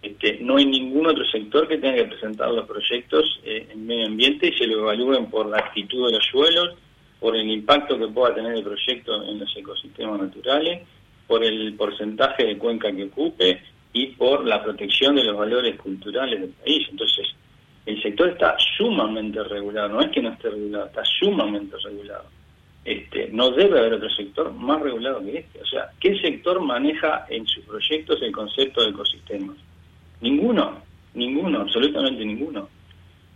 Este, 0.00 0.38
no 0.40 0.56
hay 0.56 0.64
ningún 0.64 1.06
otro 1.06 1.24
sector 1.26 1.66
que 1.68 1.78
tenga 1.78 1.96
que 1.96 2.04
presentar 2.04 2.50
los 2.50 2.66
proyectos 2.66 3.40
eh, 3.44 3.66
en 3.72 3.86
medio 3.86 4.06
ambiente 4.06 4.48
y 4.48 4.52
se 4.52 4.66
lo 4.66 4.78
evalúen 4.80 5.28
por 5.28 5.46
la 5.46 5.58
actitud 5.58 6.06
de 6.06 6.12
los 6.16 6.24
suelos, 6.26 6.76
por 7.20 7.36
el 7.36 7.50
impacto 7.50 7.98
que 7.98 8.08
pueda 8.08 8.34
tener 8.34 8.54
el 8.54 8.62
proyecto 8.62 9.22
en 9.24 9.38
los 9.38 9.56
ecosistemas 9.56 10.20
naturales, 10.20 10.82
por 11.26 11.44
el 11.44 11.74
porcentaje 11.74 12.44
de 12.44 12.58
cuenca 12.58 12.92
que 12.92 13.04
ocupe 13.04 13.60
y 13.92 14.06
por 14.08 14.44
la 14.46 14.62
protección 14.62 15.16
de 15.16 15.24
los 15.24 15.36
valores 15.36 15.76
culturales 15.76 16.40
del 16.40 16.50
país. 16.50 16.86
Entonces, 16.90 17.26
el 17.86 18.02
sector 18.02 18.28
está 18.28 18.56
sumamente 18.76 19.42
regulado, 19.44 19.88
no 19.88 20.00
es 20.00 20.10
que 20.10 20.22
no 20.22 20.30
esté 20.30 20.50
regulado, 20.50 20.86
está 20.86 21.02
sumamente 21.04 21.76
regulado. 21.82 22.24
Este, 22.84 23.28
no 23.32 23.50
debe 23.50 23.78
haber 23.78 23.94
otro 23.94 24.10
sector 24.10 24.52
más 24.52 24.80
regulado 24.80 25.20
que 25.22 25.38
este. 25.38 25.60
O 25.60 25.66
sea, 25.66 25.90
¿qué 26.00 26.18
sector 26.20 26.60
maneja 26.60 27.26
en 27.28 27.46
sus 27.46 27.64
proyectos 27.64 28.22
el 28.22 28.32
concepto 28.32 28.82
de 28.82 28.90
ecosistemas? 28.90 29.56
Ninguno, 30.20 30.82
ninguno, 31.14 31.60
absolutamente 31.60 32.24
ninguno. 32.24 32.68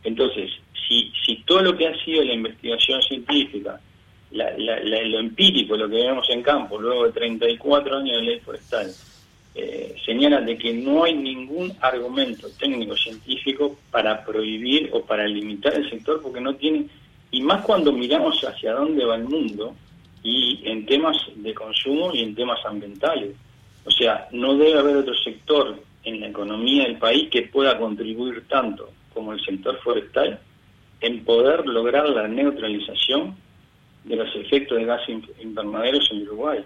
Entonces, 0.04 0.50
si, 0.88 1.12
si 1.24 1.36
todo 1.44 1.62
lo 1.62 1.76
que 1.76 1.88
ha 1.88 2.04
sido 2.04 2.24
la 2.24 2.34
investigación 2.34 3.02
científica, 3.02 3.80
lo 4.30 5.18
empírico, 5.18 5.76
lo 5.76 5.88
que 5.88 5.96
vemos 5.96 6.28
en 6.30 6.42
campo, 6.42 6.80
luego 6.80 7.06
de 7.06 7.12
34 7.12 7.96
años 7.96 8.16
de 8.16 8.22
ley 8.22 8.40
forestal, 8.40 8.90
eh, 9.54 9.94
señala 10.04 10.40
de 10.40 10.56
que 10.56 10.72
no 10.72 11.04
hay 11.04 11.14
ningún 11.14 11.72
argumento 11.80 12.48
técnico 12.58 12.96
científico 12.96 13.76
para 13.90 14.24
prohibir 14.24 14.90
o 14.92 15.02
para 15.02 15.26
limitar 15.26 15.74
el 15.74 15.88
sector 15.90 16.22
porque 16.22 16.40
no 16.40 16.54
tiene, 16.54 16.86
y 17.30 17.42
más 17.42 17.62
cuando 17.64 17.92
miramos 17.92 18.40
hacia 18.42 18.72
dónde 18.72 19.04
va 19.04 19.16
el 19.16 19.24
mundo 19.24 19.74
y 20.22 20.60
en 20.64 20.86
temas 20.86 21.16
de 21.34 21.52
consumo 21.54 22.12
y 22.14 22.22
en 22.22 22.34
temas 22.34 22.64
ambientales. 22.64 23.34
O 23.84 23.90
sea, 23.90 24.28
no 24.30 24.56
debe 24.56 24.78
haber 24.78 24.96
otro 24.96 25.14
sector 25.16 25.82
en 26.04 26.20
la 26.20 26.28
economía 26.28 26.84
del 26.84 26.98
país 26.98 27.28
que 27.30 27.42
pueda 27.42 27.78
contribuir 27.78 28.44
tanto 28.48 28.90
como 29.12 29.32
el 29.32 29.44
sector 29.44 29.78
forestal 29.82 30.38
en 31.00 31.24
poder 31.24 31.66
lograr 31.66 32.08
la 32.08 32.28
neutralización 32.28 33.36
de 34.04 34.16
los 34.16 34.34
efectos 34.36 34.78
de 34.78 34.84
gases 34.84 35.22
invernaderos 35.40 36.08
en 36.12 36.22
Uruguay. 36.22 36.64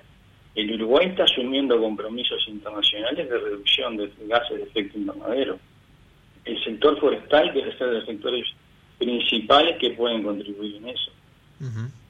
El 0.56 0.74
Uruguay 0.74 1.06
está 1.06 1.24
asumiendo 1.24 1.78
compromisos 1.78 2.42
internacionales 2.48 3.28
de 3.28 3.38
reducción 3.38 3.96
de 3.96 4.10
gases 4.26 4.56
de 4.56 4.62
efecto 4.64 4.98
invernadero. 4.98 5.58
El 6.44 6.64
sector 6.64 6.98
forestal 6.98 7.52
quiere 7.52 7.76
ser 7.76 7.88
de 7.88 7.94
los 7.94 8.06
sectores 8.06 8.46
principales 8.98 9.76
que 9.78 9.90
pueden 9.90 10.22
contribuir 10.22 10.76
en 10.76 10.88
eso. 10.88 11.12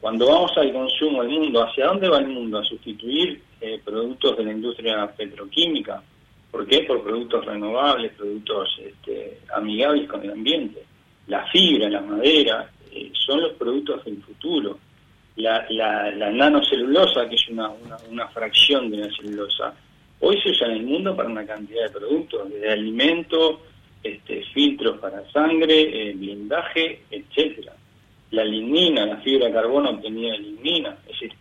Cuando 0.01 0.27
vamos 0.27 0.57
al 0.57 0.73
consumo 0.73 1.23
del 1.23 1.33
mundo, 1.33 1.65
¿hacia 1.65 1.87
dónde 1.87 2.09
va 2.09 2.19
el 2.19 2.29
mundo? 2.29 2.59
A 2.59 2.65
sustituir 2.65 3.43
eh, 3.61 3.81
productos 3.85 4.37
de 4.37 4.45
la 4.45 4.53
industria 4.53 5.07
petroquímica, 5.09 6.03
¿Por 6.57 6.67
qué? 6.67 6.85
Por 6.85 7.03
productos 7.03 7.45
renovables, 7.45 8.13
productos 8.13 8.81
este, 8.83 9.41
amigables 9.55 10.09
con 10.09 10.23
el 10.23 10.31
ambiente. 10.31 10.85
La 11.27 11.45
fibra, 11.49 11.91
la 11.91 12.01
madera, 12.01 12.71
eh, 12.91 13.13
son 13.13 13.43
los 13.43 13.53
productos 13.55 14.03
del 14.07 14.23
futuro. 14.23 14.79
La, 15.37 15.67
la, 15.69 16.31
nanocelulosa, 16.31 17.29
que 17.29 17.35
es 17.35 17.49
una, 17.49 17.71
una, 18.11 18.29
fracción 18.29 18.91
de 18.91 18.99
la 18.99 19.11
celulosa, 19.15 19.75
hoy 20.21 20.41
se 20.41 20.51
usa 20.51 20.69
en 20.69 20.73
el 20.79 20.83
mundo 20.85 21.15
para 21.15 21.29
una 21.29 21.47
cantidad 21.47 21.85
de 21.85 21.99
productos, 21.99 22.51
desde 22.51 22.73
alimento, 22.73 23.61
este, 24.03 24.45
filtros 24.55 24.99
para 24.99 25.31
sangre, 25.31 26.11
eh, 26.11 26.15
blindaje, 26.15 27.03
etcétera. 27.11 27.75
La 28.31 28.45
lignina, 28.45 29.05
la 29.05 29.19
fibra 29.19 29.49
de 29.49 29.53
carbono 29.53 29.91
obtenida 29.91 30.33
de 30.33 30.39
lignina, 30.39 30.97
es 31.07 31.13
decir, 31.13 31.33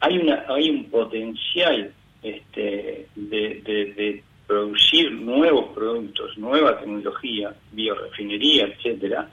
hay 0.00 0.18
una 0.18 0.44
hay 0.48 0.70
un 0.70 0.84
potencial 0.90 1.92
este, 2.22 3.08
de, 3.14 3.60
de 3.64 4.22
producir 4.46 5.12
nuevos 5.12 5.74
productos, 5.74 6.36
nueva 6.38 6.78
tecnología, 6.78 7.54
biorefinería, 7.72 8.66
etcétera, 8.66 9.28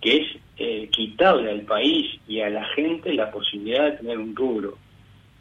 que 0.00 0.16
es 0.16 0.36
eh, 0.58 0.88
quitarle 0.90 1.50
al 1.50 1.62
país 1.62 2.18
y 2.26 2.40
a 2.40 2.50
la 2.50 2.64
gente 2.68 3.12
la 3.12 3.30
posibilidad 3.30 3.84
de 3.84 3.96
tener 3.98 4.18
un 4.18 4.34
rubro 4.34 4.78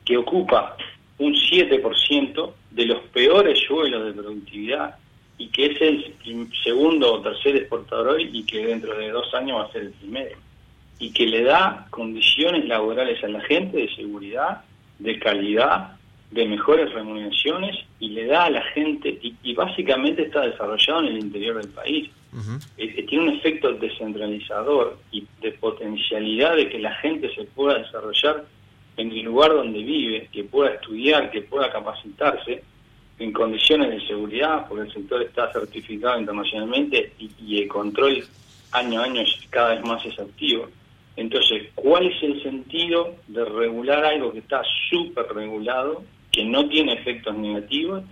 que 0.04 0.18
ocupa 0.18 0.76
un 1.18 1.34
7% 1.34 2.54
de 2.72 2.86
los 2.86 3.00
peores 3.14 3.60
suelos 3.68 4.06
de 4.06 4.22
productividad 4.22 4.96
y 5.38 5.48
que 5.48 5.68
es 5.68 5.82
el 5.82 6.14
segundo 6.64 7.14
o 7.14 7.22
tercer 7.22 7.56
exportador 7.56 8.10
hoy 8.10 8.30
y 8.32 8.44
que 8.44 8.66
dentro 8.66 8.98
de 8.98 9.10
dos 9.10 9.34
años 9.34 9.60
va 9.60 9.66
a 9.66 9.72
ser 9.72 9.84
el 9.84 9.92
primero 9.92 10.38
y 11.00 11.12
que 11.12 11.26
le 11.26 11.44
da 11.44 11.88
condiciones 11.90 12.66
laborales 12.66 13.22
a 13.24 13.28
la 13.28 13.42
gente 13.42 13.78
de 13.78 13.96
seguridad, 13.96 14.62
de 15.00 15.20
calidad, 15.20 15.98
de 16.32 16.46
mejores 16.46 16.92
remuneraciones 16.94 17.76
y 18.00 18.10
le 18.10 18.26
da 18.28 18.46
a 18.46 18.50
la 18.50 18.62
gente, 18.62 19.18
y, 19.22 19.54
básicamente 19.54 20.24
está 20.24 20.42
desarrollado 20.42 21.02
en 21.02 21.08
el 21.08 21.20
interior 21.20 21.62
del 21.62 21.72
país. 21.72 22.10
Eh, 22.78 23.06
tiene 23.08 23.30
un 23.30 23.38
efecto 23.38 23.72
descentralizador 23.74 24.98
y 25.12 25.26
de 25.42 25.54
potencialidad 25.54 26.56
de 26.56 26.70
que 26.70 26.80
la 26.80 26.94
gente 26.96 27.34
se 27.34 27.44
pueda 27.46 27.80
desarrollar 27.80 28.46
en 28.98 29.12
el 29.12 29.22
lugar 29.22 29.52
donde 29.52 29.82
vive, 29.84 30.28
que 30.32 30.44
pueda 30.44 30.72
estudiar, 30.72 31.32
que 31.32 31.42
pueda 31.42 31.72
capacitarse 31.72 32.64
en 33.20 33.32
condiciones 33.32 33.90
de 33.90 34.08
seguridad, 34.08 34.68
porque 34.68 34.88
el 34.88 34.94
sector 34.94 35.22
está 35.22 35.52
certificado 35.54 36.20
internacionalmente 36.20 37.14
y, 37.18 37.32
y 37.40 37.62
el 37.62 37.68
control 37.68 38.26
año 38.72 39.02
a 39.02 39.06
año 39.06 39.24
cada 39.50 39.76
vez 39.76 39.86
más 39.86 40.06
es 40.06 40.20
activo. 40.20 40.68
Entonces, 41.16 41.70
¿cuál 41.76 42.08
es 42.08 42.22
el 42.22 42.44
sentido 42.44 43.16
de 43.28 43.46
regular 43.46 44.04
algo 44.04 44.34
que 44.34 44.40
está 44.40 44.62
súper 44.90 45.28
regulado 45.34 46.04
que 46.32 46.44
no 46.44 46.68
tiene 46.68 46.94
efectos 46.94 47.36
negativos 47.38 48.04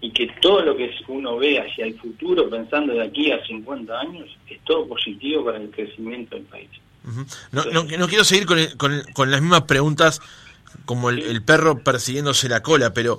y 0.00 0.10
que 0.12 0.28
todo 0.40 0.62
lo 0.62 0.76
que 0.76 0.90
uno 1.08 1.36
ve 1.36 1.60
hacia 1.60 1.84
el 1.84 1.98
futuro, 1.98 2.48
pensando 2.48 2.94
de 2.94 3.02
aquí 3.02 3.30
a 3.32 3.44
50 3.44 4.00
años, 4.00 4.28
es 4.48 4.58
todo 4.64 4.88
positivo 4.88 5.44
para 5.44 5.58
el 5.58 5.70
crecimiento 5.70 6.36
del 6.36 6.44
país. 6.44 6.70
no, 7.52 7.64
no, 7.64 8.08
quiero 8.08 8.24
seguir 8.24 8.46
con, 8.46 8.58
con, 9.12 9.30
las 9.30 9.40
mismas 9.42 9.62
preguntas 9.62 10.20
como 10.86 11.10
el, 11.10 11.42
perro 11.42 11.82
persiguiéndose 11.82 12.48
la 12.48 12.62
cola, 12.62 12.94
pero 12.94 13.18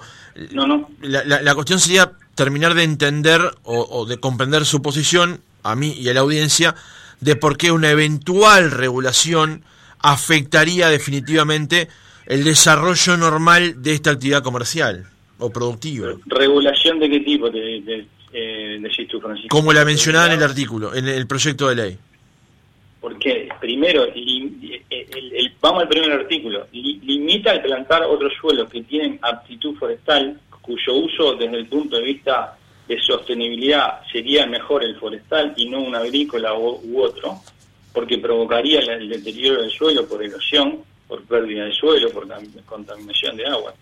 no, 0.51 0.65
no. 0.65 0.89
La, 1.01 1.23
la, 1.23 1.53
cuestión 1.53 1.79
sería 1.79 2.13
terminar 2.33 2.73
de 2.73 2.83
entender 2.83 3.41
o, 3.63 3.81
o, 3.81 4.05
de 4.05 4.19
comprender 4.19 4.65
su 4.65 4.81
posición, 4.81 5.41
a 5.63 5.75
mí 5.75 5.91
y 5.91 6.09
a 6.09 6.13
la 6.13 6.21
audiencia, 6.21 6.75
de 7.19 7.35
por 7.35 7.57
qué 7.57 7.71
una 7.71 7.91
eventual 7.91 8.71
regulación 8.71 9.63
afectaría 9.99 10.89
definitivamente 10.89 11.89
el 12.25 12.43
desarrollo 12.43 13.17
normal 13.17 13.83
de 13.83 13.93
esta 13.93 14.11
actividad 14.11 14.41
comercial 14.41 15.10
o 15.41 15.49
productiva. 15.49 16.13
¿Regulación 16.25 16.99
de 16.99 17.09
qué 17.09 17.19
tipo 17.19 17.49
de, 17.49 17.81
de, 17.81 18.05
eh, 18.33 18.77
decís 18.79 19.07
tú, 19.07 19.19
Francisco? 19.19 19.55
Como 19.55 19.73
la 19.73 19.83
mencionaba 19.83 20.27
en 20.27 20.33
el 20.33 20.43
artículo, 20.43 20.95
en 20.95 21.07
el 21.07 21.27
proyecto 21.27 21.67
de 21.69 21.75
ley. 21.75 21.97
Porque, 23.01 23.49
primero, 23.59 24.05
el, 24.05 25.53
vamos 25.59 25.81
al 25.81 25.89
primer 25.89 26.11
artículo, 26.11 26.67
limita 26.71 27.51
el 27.51 27.61
plantar 27.61 28.03
otros 28.03 28.31
suelos 28.39 28.69
que 28.69 28.83
tienen 28.83 29.17
aptitud 29.21 29.75
forestal, 29.75 30.39
cuyo 30.61 30.93
uso 30.93 31.35
desde 31.35 31.57
el 31.57 31.65
punto 31.65 31.97
de 31.97 32.03
vista 32.03 32.57
de 32.87 33.01
sostenibilidad 33.01 34.01
sería 34.11 34.45
mejor 34.45 34.83
el 34.83 34.97
forestal 34.99 35.53
y 35.57 35.67
no 35.67 35.81
un 35.81 35.95
agrícola 35.95 36.53
u, 36.53 37.01
otro, 37.01 37.39
porque 37.91 38.19
provocaría 38.19 38.79
el 38.81 39.09
deterioro 39.09 39.61
del 39.61 39.71
suelo 39.71 40.07
por 40.07 40.23
erosión, 40.23 40.83
por 41.07 41.23
pérdida 41.23 41.65
de 41.65 41.73
suelo, 41.73 42.11
por 42.11 42.27
contaminación 42.65 43.35
de 43.35 43.47
agua. 43.47 43.73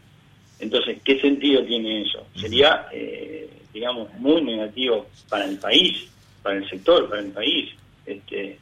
Entonces, 0.59 0.97
¿qué 1.03 1.19
sentido 1.19 1.63
tiene 1.63 2.01
eso? 2.01 2.25
Sería, 2.35 2.87
eh, 2.91 3.49
digamos, 3.73 4.13
muy 4.19 4.41
negativo 4.41 5.07
para 5.29 5.45
el 5.45 5.57
país, 5.57 6.09
para 6.43 6.57
el 6.57 6.69
sector, 6.69 7.09
para 7.09 7.21
el 7.21 7.31
país. 7.31 7.69
Este, 8.05 8.57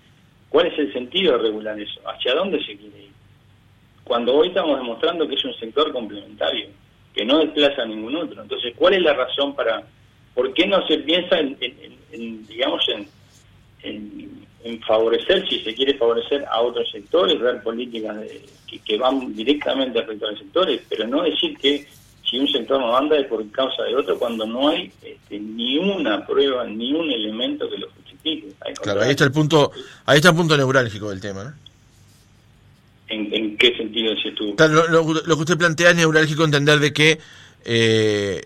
¿Cuál 0.49 0.67
es 0.67 0.79
el 0.79 0.93
sentido 0.93 1.33
de 1.33 1.43
regular 1.43 1.79
eso? 1.79 1.99
¿Hacia 2.07 2.35
dónde 2.35 2.59
se 2.59 2.77
quiere 2.77 3.03
ir? 3.03 3.11
Cuando 4.03 4.35
hoy 4.35 4.49
estamos 4.49 4.77
demostrando 4.77 5.27
que 5.27 5.35
es 5.35 5.45
un 5.45 5.53
sector 5.55 5.91
complementario, 5.91 6.67
que 7.13 7.25
no 7.25 7.39
desplaza 7.39 7.81
a 7.81 7.85
ningún 7.85 8.15
otro. 8.15 8.41
Entonces, 8.41 8.73
¿cuál 8.75 8.93
es 8.93 9.01
la 9.01 9.13
razón 9.13 9.55
para, 9.55 9.83
por 10.33 10.53
qué 10.53 10.67
no 10.67 10.85
se 10.87 10.99
piensa 10.99 11.39
en, 11.39 12.47
digamos, 12.47 12.87
en, 12.89 13.07
en 13.81 14.36
favorecer, 14.85 15.47
si 15.47 15.59
se 15.63 15.73
quiere 15.73 15.93
favorecer 15.95 16.45
a 16.49 16.61
otros 16.61 16.89
sectores, 16.91 17.39
ver 17.39 17.61
políticas 17.61 18.17
que, 18.85 18.97
van 18.97 19.33
directamente 19.35 19.99
a 19.99 20.03
afectar 20.03 20.33
a 20.33 20.37
sectores, 20.37 20.81
pero 20.89 21.07
no 21.07 21.23
decir 21.23 21.57
que 21.57 21.85
si 22.29 22.37
un 22.37 22.47
sector 22.47 22.79
no 22.79 22.95
anda 22.95 23.17
es 23.17 23.27
por 23.27 23.49
causa 23.51 23.83
de 23.83 23.95
otro 23.95 24.19
cuando 24.19 24.45
no 24.45 24.69
hay 24.69 24.91
este, 25.01 25.39
ni 25.39 25.77
una 25.77 26.25
prueba, 26.25 26.65
ni 26.65 26.93
un 26.93 27.09
elemento 27.09 27.69
que 27.69 27.77
lo 27.77 27.89
justifique. 27.91 28.47
Claro, 28.81 29.01
ahí 29.01 29.11
está 29.11 29.23
el 29.23 29.31
punto, 29.31 29.71
ahí 30.05 30.17
está 30.17 30.29
el 30.29 30.35
punto 30.35 30.57
neurálgico 30.57 31.09
del 31.09 31.21
tema, 31.21 31.43
¿no? 31.43 31.53
¿En, 33.09 33.57
qué 33.57 33.73
sentido 33.77 34.13
decís 34.13 34.35
tú? 34.35 34.53
lo, 34.57 35.35
que 35.35 35.41
usted 35.41 35.57
plantea 35.57 35.91
es 35.91 35.95
neurálgico 35.95 36.43
entender 36.43 36.79
de 36.79 36.91
que 36.91 37.17
eh, 37.63 38.41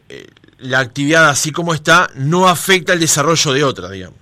la 0.59 0.79
actividad 0.79 1.29
así 1.29 1.51
como 1.51 1.73
está 1.73 2.11
no 2.15 2.47
afecta 2.47 2.93
el 2.93 2.99
desarrollo 2.99 3.53
de 3.53 3.63
otra, 3.63 3.89
digamos. 3.89 4.19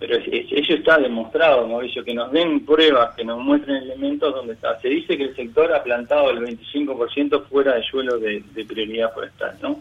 Pero 0.00 0.18
eso 0.58 0.74
está 0.74 0.98
demostrado, 0.98 1.68
Mauricio, 1.68 2.04
que 2.04 2.14
nos 2.14 2.32
den 2.32 2.64
pruebas, 2.64 3.14
que 3.14 3.24
nos 3.24 3.38
muestren 3.38 3.82
elementos 3.82 4.34
donde 4.34 4.54
está. 4.54 4.78
Se 4.80 4.88
dice 4.88 5.16
que 5.16 5.24
el 5.24 5.36
sector 5.36 5.72
ha 5.72 5.82
plantado 5.82 6.30
el 6.30 6.38
25% 6.40 7.44
fuera 7.44 7.74
de 7.74 7.82
suelo 7.82 8.18
de, 8.18 8.42
prioridad 8.66 9.12
forestal, 9.12 9.56
¿no? 9.62 9.80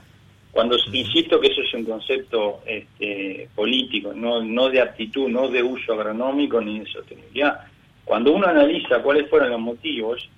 Cuando 0.52 0.76
insisto 0.92 1.40
que 1.40 1.48
eso 1.48 1.62
es 1.62 1.74
un 1.74 1.86
concepto 1.86 2.62
este, 2.66 3.48
político, 3.56 4.13
no, 4.13 4.44
no 4.44 4.70
de 4.70 4.82
aptitud, 4.82 5.30
no 5.30 5.48
de 5.50 5.62
uso 5.62 5.94
agronómico 5.94 6.60
ni 6.60 6.80
de 6.80 6.86
sostenibilidad. 6.88 7.60
Cuando 8.04 8.32
uno 8.32 8.48
analiza 8.48 9.02
cuáles 9.02 9.30
fueron 9.30 9.52
los 9.52 9.60
motivos, 9.60 10.30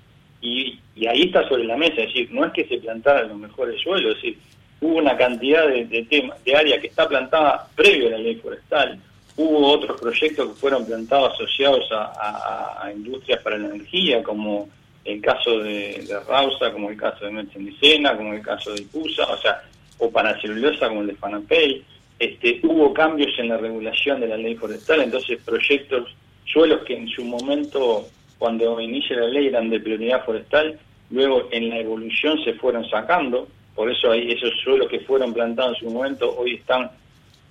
y, 0.42 0.80
ahí 1.08 1.24
está 1.24 1.48
sobre 1.48 1.66
la 1.66 1.78
mesa, 1.78 2.02
es 2.02 2.08
decir, 2.08 2.30
no 2.32 2.46
es 2.46 2.54
que 2.54 2.66
se 2.66 2.78
plantaran 2.78 3.30
los 3.30 3.38
mejores 3.38 3.82
suelos, 3.82 4.16
es 4.16 4.22
decir, 4.22 4.38
hubo 4.82 4.98
una 4.98 5.18
cantidad 5.18 5.68
de, 5.68 5.86
de, 5.86 6.32
de 6.46 6.56
área 6.56 6.80
que 6.80 6.88
está 6.88 7.08
plantada 7.08 7.68
previo 7.76 8.08
a 8.08 8.12
la 8.12 8.18
ley 8.20 8.36
forestal, 8.36 9.00
hubo 9.42 9.72
otros 9.72 10.02
proyectos 10.02 10.50
que 10.50 10.56
fueron 10.56 10.86
plantados 10.86 11.34
asociados 11.34 11.88
a, 11.94 12.92
industrias 12.94 13.42
para 13.42 13.58
la 13.58 13.68
energía, 13.68 14.22
como 14.22 14.68
el 15.06 15.22
caso 15.22 15.60
de, 15.60 16.06
Rausa, 16.28 16.74
como 16.74 16.90
el 16.90 16.98
caso 16.98 17.24
de 17.24 17.32
Merchandicena, 17.32 18.18
como 18.18 18.34
el 18.34 18.42
caso 18.42 18.74
de 18.74 18.82
Ipusa, 18.82 19.24
o 19.24 19.38
sea, 19.38 19.62
o 19.98 20.12
para 20.12 20.40
celulosa 20.42 20.90
como 20.90 21.02
el 21.02 21.08
de 21.08 21.16
Fanapel. 21.16 21.86
Este, 22.20 22.60
hubo 22.64 22.94
cambios 22.94 23.32
en 23.40 23.48
la 23.48 23.56
regulación 23.56 24.20
de 24.20 24.28
la 24.28 24.36
ley 24.36 24.56
forestal, 24.56 25.02
entonces 25.02 25.40
proyectos, 25.46 26.14
suelos 26.44 26.82
que 26.86 26.98
en 26.98 27.08
su 27.08 27.24
momento, 27.24 28.10
cuando 28.38 28.82
inicia 28.82 29.16
la 29.16 29.28
ley, 29.28 29.48
eran 29.48 29.70
de 29.70 29.80
prioridad 29.80 30.26
forestal, 30.26 30.78
luego 31.12 31.48
en 31.52 31.70
la 31.70 31.80
evolución 31.80 32.44
se 32.44 32.56
fueron 32.56 32.84
sacando, 32.90 33.48
por 33.74 33.90
eso 33.90 34.12
hay 34.12 34.34
esos 34.34 34.52
suelos 34.62 34.90
que 34.90 35.00
fueron 35.00 35.34
plantados 35.34 35.78
en 35.78 35.88
su 35.88 35.94
momento 35.96 36.36
hoy 36.38 36.56
están 36.56 36.92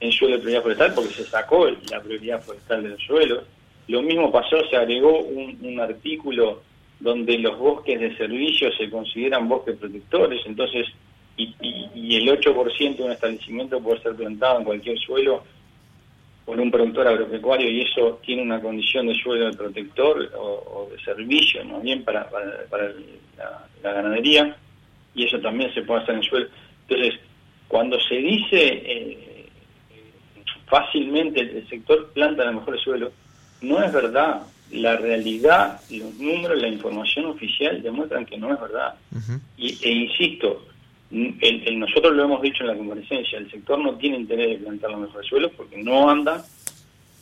en 0.01 0.13
suelo 0.13 0.37
de 0.37 0.43
prioridad 0.43 0.63
forestal 0.63 0.95
porque 0.95 1.15
se 1.15 1.25
sacó 1.25 1.69
la 1.91 2.01
prioridad 2.01 2.43
forestal 2.43 2.83
de 2.83 2.91
los 2.91 3.03
suelos. 3.03 3.45
Lo 3.89 4.03
mismo 4.03 4.31
pasó, 4.31 4.57
se 4.69 4.77
agregó 4.77 5.19
un, 5.19 5.81
artículo 5.81 6.63
donde 7.01 7.39
los 7.39 7.59
bosques 7.59 7.99
de 7.99 8.17
servicio 8.17 8.71
se 8.73 8.91
consideran 8.91 9.49
bosques 9.49 9.77
protectores, 9.77 10.41
entonces, 10.47 10.87
y, 11.37 12.17
el 12.17 12.29
8% 12.29 12.97
de 12.97 13.03
un 13.05 13.13
establecimiento 13.13 13.81
puede 13.81 14.03
ser 14.03 14.15
plantado 14.15 14.59
en 14.59 14.65
cualquier 14.65 14.99
suelo 14.99 15.45
por 16.45 16.59
un 16.59 16.71
productor 16.71 17.07
agropecuario 17.07 17.71
y 17.71 17.83
eso 17.83 18.19
tiene 18.25 18.43
una 18.43 18.61
condición 18.61 19.07
de 19.07 19.15
suelo 19.15 19.47
de 19.47 19.57
protector 19.57 20.31
o, 20.37 20.89
de 20.91 20.99
servicio, 21.03 21.65
más 21.65 21.83
bien 21.83 22.03
para, 22.05 22.29
para, 22.29 22.93
la, 23.83 23.93
ganadería, 23.93 24.57
y 25.15 25.25
eso 25.25 25.39
también 25.41 25.73
se 25.73 25.83
puede 25.83 26.03
hacer 26.03 26.17
en 26.17 26.23
suelo. 26.23 26.47
Entonces, 26.89 27.21
cuando 27.69 27.99
se 28.01 28.17
dice 28.17 28.57
eh, 28.57 29.28
fácilmente 30.69 31.41
el, 31.41 31.69
sector 31.69 32.11
planta 32.13 32.45
el 32.45 32.55
mejor 32.57 32.79
suelo, 32.81 33.13
no 33.61 33.83
es 33.83 33.93
verdad. 33.93 34.43
La 34.71 34.97
realidad, 34.97 35.81
los 35.91 36.15
números, 36.17 36.61
la 36.61 36.69
información 36.69 37.25
oficial 37.27 37.83
demuestran 37.83 38.27
que 38.27 38.37
no 38.37 38.53
es 38.53 38.61
verdad. 38.61 38.95
y, 39.57 39.79
e 39.83 39.91
insisto, 39.91 40.67
el, 41.11 41.79
nosotros 41.79 42.15
lo 42.15 42.25
hemos 42.25 42.43
dicho 42.43 42.63
en 42.63 42.67
la 42.69 42.77
comparecencia, 42.77 43.39
el 43.39 43.51
sector 43.51 43.79
no 43.79 43.95
tiene 43.95 44.19
interés 44.19 44.51
de 44.51 44.65
plantar 44.65 44.91
los 44.91 45.01
mejores 45.01 45.27
suelos 45.27 45.53
porque 45.57 45.83
no 45.83 46.11
anda, 46.11 46.45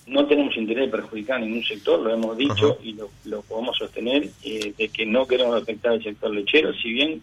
no 0.08 0.26
tenemos 0.26 0.56
interés 0.56 0.86
de 0.86 0.90
perjudicar 0.90 1.36
a 1.36 1.44
ningún 1.44 1.62
sector, 1.64 2.00
lo 2.00 2.12
hemos 2.12 2.36
dicho 2.36 2.78
y 2.82 2.94
lo, 2.94 3.10
lo, 3.24 3.42
podemos 3.42 3.76
sostener, 3.76 4.28
eh, 4.42 4.72
de 4.76 4.88
que 4.88 5.06
no 5.06 5.26
queremos 5.26 5.62
afectar 5.62 5.92
al 5.92 6.02
sector 6.02 6.32
lechero, 6.32 6.74
si 6.74 6.92
bien 6.92 7.22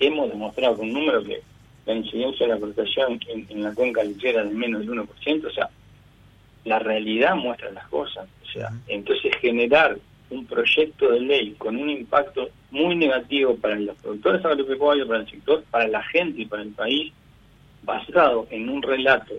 hemos 0.00 0.28
demostrado 0.30 0.76
con 0.76 0.88
un 0.88 0.94
número 0.94 1.24
que 1.24 1.40
la 1.86 1.94
incidencia 1.94 2.46
de 2.46 2.54
la 2.54 2.60
protección 2.60 3.20
en, 3.28 3.62
la 3.62 3.74
cuenca 3.74 4.04
lechera 4.04 4.44
de 4.44 4.50
menos 4.50 4.80
del 4.80 4.90
1%, 4.90 5.46
o 5.46 5.50
sea, 5.50 5.68
la 6.64 6.78
realidad 6.78 7.34
muestra 7.34 7.70
las 7.72 7.88
cosas. 7.88 8.28
O 8.42 8.52
sea, 8.52 8.70
entonces 8.86 9.34
generar 9.40 9.98
un 10.30 10.46
proyecto 10.46 11.10
de 11.10 11.20
ley 11.20 11.54
con 11.58 11.76
un 11.76 11.90
impacto 11.90 12.48
muy 12.70 12.94
negativo 12.96 13.56
para 13.56 13.76
los 13.76 13.96
productores 13.96 14.44
agropecuarios, 14.44 15.08
para 15.08 15.20
el 15.20 15.30
sector, 15.30 15.64
para 15.70 15.88
la 15.88 16.02
gente 16.04 16.42
y 16.42 16.46
para 16.46 16.62
el 16.62 16.70
país, 16.70 17.12
basado 17.82 18.46
en 18.50 18.68
un 18.68 18.82
relato 18.82 19.34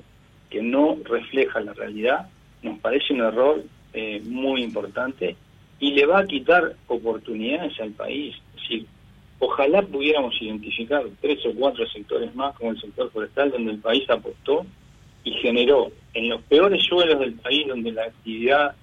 que 0.49 0.61
no 0.61 0.97
refleja 1.03 1.61
la 1.61 1.73
realidad, 1.73 2.27
nos 2.61 2.79
parece 2.79 3.13
un 3.13 3.21
error 3.21 3.63
eh, 3.93 4.21
muy 4.25 4.63
importante 4.63 5.35
y 5.79 5.91
le 5.91 6.05
va 6.05 6.19
a 6.19 6.27
quitar 6.27 6.75
oportunidades 6.87 7.79
al 7.79 7.91
país. 7.91 8.35
Es 8.55 8.61
decir, 8.61 8.85
Ojalá 9.45 9.81
pudiéramos 9.81 10.33
identificar 10.41 11.03
tres 11.19 11.45
o 11.45 11.53
cuatro 11.53 11.85
sectores 11.89 12.33
más, 12.33 12.55
como 12.55 12.71
el 12.71 12.79
sector 12.79 13.11
forestal, 13.11 13.51
donde 13.51 13.71
el 13.73 13.79
país 13.79 14.09
apostó 14.09 14.65
y 15.25 15.31
generó 15.33 15.91
en 16.13 16.29
los 16.29 16.41
peores 16.43 16.81
suelos 16.83 17.19
del 17.19 17.33
país, 17.33 17.67
donde 17.67 17.91
la 17.91 18.03
actividad 18.03 18.73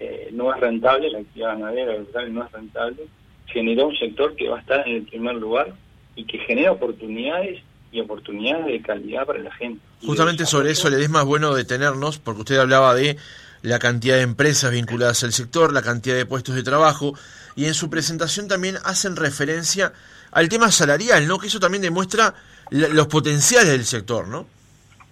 eh, 0.00 0.30
no 0.32 0.52
es 0.52 0.60
rentable, 0.60 1.10
la 1.10 1.20
actividad 1.20 1.58
ganadera 1.58 1.92
no 2.28 2.44
es 2.44 2.50
rentable, 2.50 3.06
generó 3.46 3.86
un 3.86 3.96
sector 3.96 4.34
que 4.34 4.48
va 4.48 4.56
a 4.56 4.60
estar 4.60 4.88
en 4.88 4.96
el 4.96 5.02
primer 5.04 5.36
lugar 5.36 5.74
y 6.16 6.24
que 6.24 6.38
genera 6.38 6.72
oportunidades 6.72 7.62
y 7.92 8.00
oportunidades 8.00 8.66
de 8.66 8.82
calidad 8.82 9.26
para 9.26 9.38
la 9.38 9.52
gente. 9.52 9.80
Justamente 10.04 10.44
sobre 10.44 10.72
eso 10.72 10.90
le 10.90 11.00
es 11.00 11.10
más 11.10 11.24
bueno 11.24 11.54
detenernos, 11.54 12.18
porque 12.18 12.40
usted 12.40 12.58
hablaba 12.58 12.96
de 12.96 13.16
la 13.62 13.78
cantidad 13.78 14.16
de 14.16 14.22
empresas 14.22 14.72
vinculadas 14.72 15.22
al 15.22 15.32
sector, 15.32 15.72
la 15.72 15.82
cantidad 15.82 16.16
de 16.16 16.26
puestos 16.26 16.56
de 16.56 16.64
trabajo, 16.64 17.14
y 17.56 17.66
en 17.66 17.74
su 17.74 17.90
presentación 17.90 18.48
también 18.48 18.76
hacen 18.84 19.16
referencia 19.16 19.92
al 20.32 20.48
tema 20.48 20.70
salarial, 20.70 21.26
¿no? 21.26 21.38
Que 21.38 21.48
eso 21.48 21.60
también 21.60 21.82
demuestra 21.82 22.34
los 22.70 23.06
potenciales 23.08 23.70
del 23.70 23.84
sector, 23.84 24.28
¿no? 24.28 24.46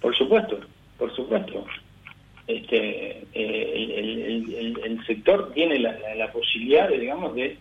Por 0.01 0.16
supuesto, 0.16 0.59
por 0.96 1.14
supuesto. 1.14 1.64
Este, 2.46 3.27
eh, 3.35 4.74
el, 4.85 5.05
sector 5.07 5.53
tiene 5.53 5.79
la, 5.79 6.33
posibilidad, 6.33 6.88
de, 6.88 6.98
digamos, 6.98 7.35
de 7.35 7.59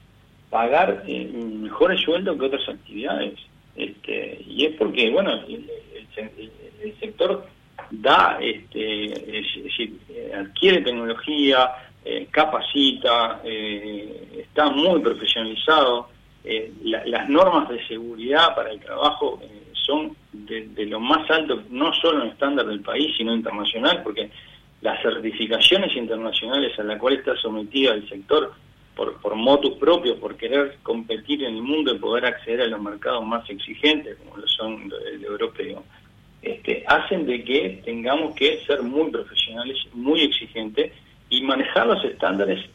pagar 0.50 1.04
eh, 1.08 1.30
mejores 1.34 2.00
sueldos 2.02 2.38
que 2.38 2.46
otras 2.46 2.70
actividades. 2.70 3.40
Este, 3.76 4.42
y 4.48 4.66
es 4.66 4.76
porque, 4.76 5.10
bueno, 5.10 5.32
el, 5.48 5.70
sector 7.00 7.46
da, 7.92 8.40
este, 8.42 9.44
adquiere 10.36 10.82
tecnología, 10.82 11.70
eh, 12.10 12.28
capacita, 12.32 13.42
eh, 13.44 14.46
está 14.48 14.70
muy 14.70 15.02
profesionalizado. 15.02 16.08
Eh, 16.42 16.72
las 16.82 17.28
normas 17.28 17.68
de 17.68 17.86
seguridad 17.86 18.56
para 18.56 18.72
el 18.72 18.80
trabajo 18.80 19.42
son 19.74 20.16
de, 20.32 20.86
lo 20.86 21.02
más 21.02 21.30
alto, 21.30 21.64
no 21.70 21.92
solo 21.96 22.24
en 22.24 22.30
estándar 22.30 22.66
del 22.68 22.80
país, 22.80 23.14
sino 23.18 23.36
internacional, 23.36 24.04
porque 24.04 24.32
las 24.80 25.02
certificaciones 25.02 25.98
internacionales 25.98 26.80
a 26.80 26.84
las 26.84 26.98
cuales 26.98 27.20
está 27.20 27.36
sometido 27.36 27.94
el 27.94 28.08
sector 28.08 28.54
por, 28.96 29.20
por 29.20 29.36
motus 29.36 29.74
propios, 29.78 30.18
por 30.18 30.38
querer 30.38 30.78
competir 30.84 31.44
en 31.44 31.56
el 31.56 31.62
mundo 31.62 31.94
y 31.94 32.00
poder 32.00 32.26
acceder 32.26 32.62
a 32.62 32.68
los 32.68 32.82
mercados 32.82 33.26
más 33.26 33.50
exigentes, 33.50 34.18
como 34.20 34.38
lo 34.38 34.48
son 34.48 34.90
el 35.14 35.26
europeo, 35.26 35.84
este, 36.42 36.86
hacen 36.88 37.26
de 37.26 37.44
que 37.44 37.82
tengamos 37.84 38.34
que 38.34 38.60
ser 38.66 38.82
muy 38.82 39.12
profesionales, 39.12 39.78
muy 39.92 40.22
exigentes 40.22 40.94
y 41.30 41.42
manejar 41.42 41.88
los 41.88 42.04
estándares 42.04 42.66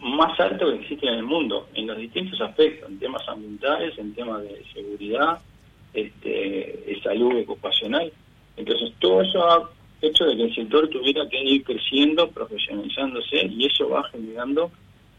más 0.00 0.38
altos 0.38 0.72
que 0.72 0.80
existen 0.80 1.08
en 1.10 1.14
el 1.20 1.24
mundo, 1.24 1.68
en 1.74 1.86
los 1.86 1.96
distintos 1.96 2.40
aspectos, 2.40 2.90
en 2.90 2.98
temas 2.98 3.26
ambientales, 3.26 3.96
en 3.98 4.14
temas 4.14 4.42
de 4.42 4.62
seguridad, 4.72 5.38
este, 5.94 6.28
de 6.28 7.00
salud 7.02 7.40
ocupacional. 7.40 8.12
Entonces, 8.56 8.92
todo 8.98 9.22
eso 9.22 9.48
ha 9.48 9.70
hecho 10.02 10.24
de 10.24 10.36
que 10.36 10.44
el 10.44 10.54
sector 10.54 10.88
tuviera 10.88 11.26
que 11.28 11.42
ir 11.42 11.64
creciendo, 11.64 12.28
profesionalizándose, 12.30 13.46
y 13.46 13.66
eso 13.66 13.88
va 13.88 14.04
generando 14.10 14.70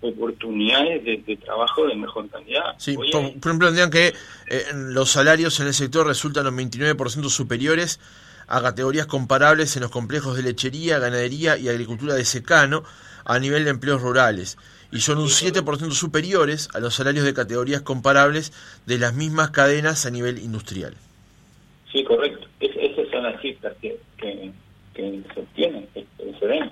oportunidades 0.02 1.04
de, 1.04 1.38
trabajo 1.38 1.88
de 1.88 1.96
mejor 1.96 2.30
calidad. 2.30 2.76
Sí, 2.78 2.96
por, 2.96 3.06
ejemplo, 3.06 3.68
tendrían 3.68 3.90
que 3.90 4.08
eh, 4.08 4.64
los 4.74 5.10
salarios 5.10 5.60
en 5.60 5.68
el 5.68 5.74
sector 5.74 6.06
resultan 6.06 6.46
un 6.48 6.58
29% 6.58 7.30
superiores 7.30 8.00
a 8.48 8.62
categorías 8.62 9.08
comparables 9.08 9.76
en 9.76 9.84
los 9.84 9.92
complejos 9.92 10.36
de 10.36 10.44
lechería, 10.44 11.00
ganadería 11.00 11.58
y 11.58 11.70
agricultura 11.70 12.14
de 12.14 12.26
secano 12.26 12.84
a 13.26 13.40
nivel 13.40 13.64
de 13.64 13.72
empleos 13.72 14.02
rurales 14.02 14.58
y 14.96 15.00
son 15.00 15.18
un 15.18 15.28
7% 15.28 15.92
superiores 15.92 16.70
a 16.74 16.80
los 16.80 16.96
salarios 16.96 17.26
de 17.26 17.34
categorías 17.34 17.82
comparables 17.82 18.54
de 18.86 18.98
las 18.98 19.14
mismas 19.14 19.50
cadenas 19.50 20.06
a 20.06 20.10
nivel 20.10 20.38
industrial. 20.38 20.94
Sí, 21.92 22.04
correcto. 22.04 22.48
esas 22.60 23.10
son 23.10 23.24
las 23.24 23.42
cifras 23.42 23.76
que, 23.82 23.98
se 24.96 25.40
obtienen, 25.40 25.88
que, 25.94 26.06
se 26.40 26.46
ven. 26.46 26.72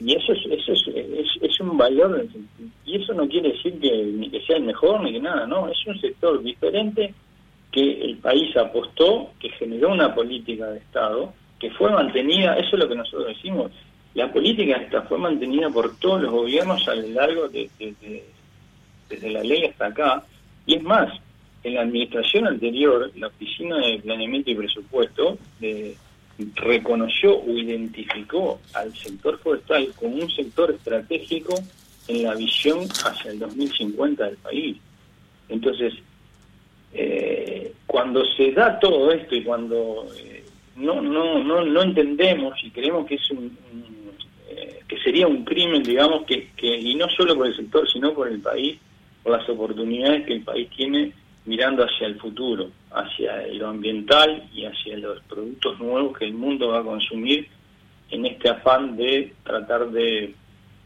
Y 0.00 0.14
eso, 0.14 0.32
es, 0.32 0.40
eso 0.50 0.72
es, 0.72 1.28
es, 1.40 1.60
un 1.60 1.76
valor, 1.76 2.26
y 2.84 3.02
eso 3.02 3.12
no 3.14 3.28
quiere 3.28 3.52
decir 3.52 3.78
que, 3.80 3.90
ni 3.90 4.30
que 4.30 4.40
sea 4.42 4.56
el 4.56 4.64
mejor 4.64 5.02
ni 5.02 5.12
que 5.12 5.20
nada, 5.20 5.46
no, 5.46 5.68
es 5.68 5.86
un 5.86 5.98
sector 6.00 6.42
diferente 6.42 7.14
que 7.74 8.04
el 8.04 8.18
país 8.18 8.56
apostó, 8.56 9.32
que 9.40 9.48
generó 9.48 9.90
una 9.90 10.14
política 10.14 10.66
de 10.68 10.78
Estado, 10.78 11.34
que 11.58 11.72
fue 11.72 11.90
mantenida, 11.90 12.56
eso 12.56 12.76
es 12.76 12.78
lo 12.78 12.88
que 12.88 12.94
nosotros 12.94 13.26
decimos, 13.26 13.72
la 14.14 14.32
política 14.32 14.76
esta 14.76 15.02
fue 15.02 15.18
mantenida 15.18 15.68
por 15.70 15.96
todos 15.96 16.22
los 16.22 16.30
gobiernos 16.30 16.86
a 16.86 16.94
lo 16.94 17.08
largo 17.08 17.48
de, 17.48 17.68
desde 19.08 19.30
la 19.30 19.42
ley 19.42 19.64
hasta 19.64 19.86
acá, 19.86 20.22
y 20.66 20.76
es 20.76 20.82
más, 20.84 21.12
en 21.64 21.74
la 21.74 21.80
administración 21.80 22.46
anterior, 22.46 23.10
la 23.16 23.26
Oficina 23.26 23.76
de 23.78 23.98
Planeamiento 23.98 24.52
y 24.52 24.54
Presupuesto 24.54 25.36
eh, 25.60 25.96
reconoció 26.54 27.40
o 27.40 27.50
identificó 27.58 28.60
al 28.74 28.94
sector 28.94 29.36
forestal 29.40 29.88
como 29.96 30.14
un 30.14 30.30
sector 30.30 30.70
estratégico 30.70 31.56
en 32.06 32.22
la 32.22 32.36
visión 32.36 32.86
hacia 33.04 33.32
el 33.32 33.40
2050 33.40 34.24
del 34.26 34.36
país. 34.36 34.76
Entonces, 35.48 35.94
eh, 36.94 37.72
cuando 37.86 38.24
se 38.36 38.52
da 38.52 38.78
todo 38.78 39.10
esto 39.12 39.34
y 39.34 39.42
cuando 39.42 40.06
eh, 40.16 40.44
no, 40.76 41.02
no, 41.02 41.42
no, 41.42 41.64
no 41.64 41.82
entendemos 41.82 42.54
y 42.62 42.70
creemos 42.70 43.06
que 43.06 43.16
es 43.16 43.30
un, 43.30 43.56
eh, 44.48 44.80
que 44.88 44.98
sería 44.98 45.26
un 45.26 45.44
crimen, 45.44 45.82
digamos, 45.82 46.24
que, 46.24 46.50
que, 46.56 46.78
y 46.78 46.94
no 46.94 47.08
solo 47.10 47.36
por 47.36 47.46
el 47.46 47.56
sector, 47.56 47.88
sino 47.90 48.14
por 48.14 48.28
el 48.28 48.40
país, 48.40 48.78
por 49.22 49.32
las 49.32 49.48
oportunidades 49.48 50.26
que 50.26 50.34
el 50.34 50.42
país 50.42 50.68
tiene 50.76 51.12
mirando 51.46 51.84
hacia 51.84 52.06
el 52.06 52.18
futuro, 52.18 52.70
hacia 52.90 53.46
lo 53.48 53.68
ambiental 53.68 54.48
y 54.54 54.64
hacia 54.64 54.96
los 54.96 55.20
productos 55.24 55.78
nuevos 55.78 56.16
que 56.16 56.24
el 56.24 56.34
mundo 56.34 56.68
va 56.68 56.80
a 56.80 56.84
consumir 56.84 57.48
en 58.10 58.26
este 58.26 58.48
afán 58.48 58.96
de 58.96 59.32
tratar 59.42 59.90
de 59.90 60.34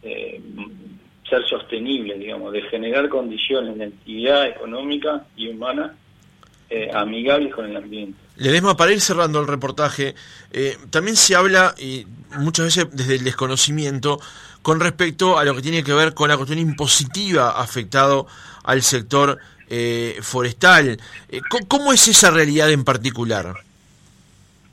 eh, 0.02 0.40
ser 1.28 1.44
sostenible, 1.46 2.18
digamos, 2.18 2.52
de 2.52 2.62
generar 2.62 3.08
condiciones 3.08 3.76
de 3.78 3.84
actividad 3.84 4.46
económica 4.46 5.24
y 5.36 5.48
humana 5.48 5.94
eh, 6.70 6.90
amigables 6.92 7.54
con 7.54 7.66
el 7.66 7.76
ambiente. 7.76 8.18
Ledesma, 8.36 8.76
para 8.76 8.92
ir 8.92 9.00
cerrando 9.00 9.40
el 9.40 9.46
reportaje, 9.46 10.14
eh, 10.52 10.76
también 10.90 11.16
se 11.16 11.34
habla, 11.34 11.74
y 11.78 12.06
muchas 12.38 12.66
veces 12.66 12.86
desde 12.92 13.16
el 13.16 13.24
desconocimiento, 13.24 14.20
con 14.62 14.80
respecto 14.80 15.38
a 15.38 15.44
lo 15.44 15.54
que 15.54 15.62
tiene 15.62 15.82
que 15.82 15.92
ver 15.92 16.14
con 16.14 16.28
la 16.28 16.36
cuestión 16.36 16.58
impositiva 16.58 17.50
afectado 17.60 18.26
al 18.64 18.82
sector 18.82 19.38
eh, 19.70 20.18
forestal. 20.22 20.98
Eh, 21.28 21.40
¿Cómo 21.68 21.92
es 21.92 22.08
esa 22.08 22.30
realidad 22.30 22.70
en 22.70 22.84
particular? 22.84 23.54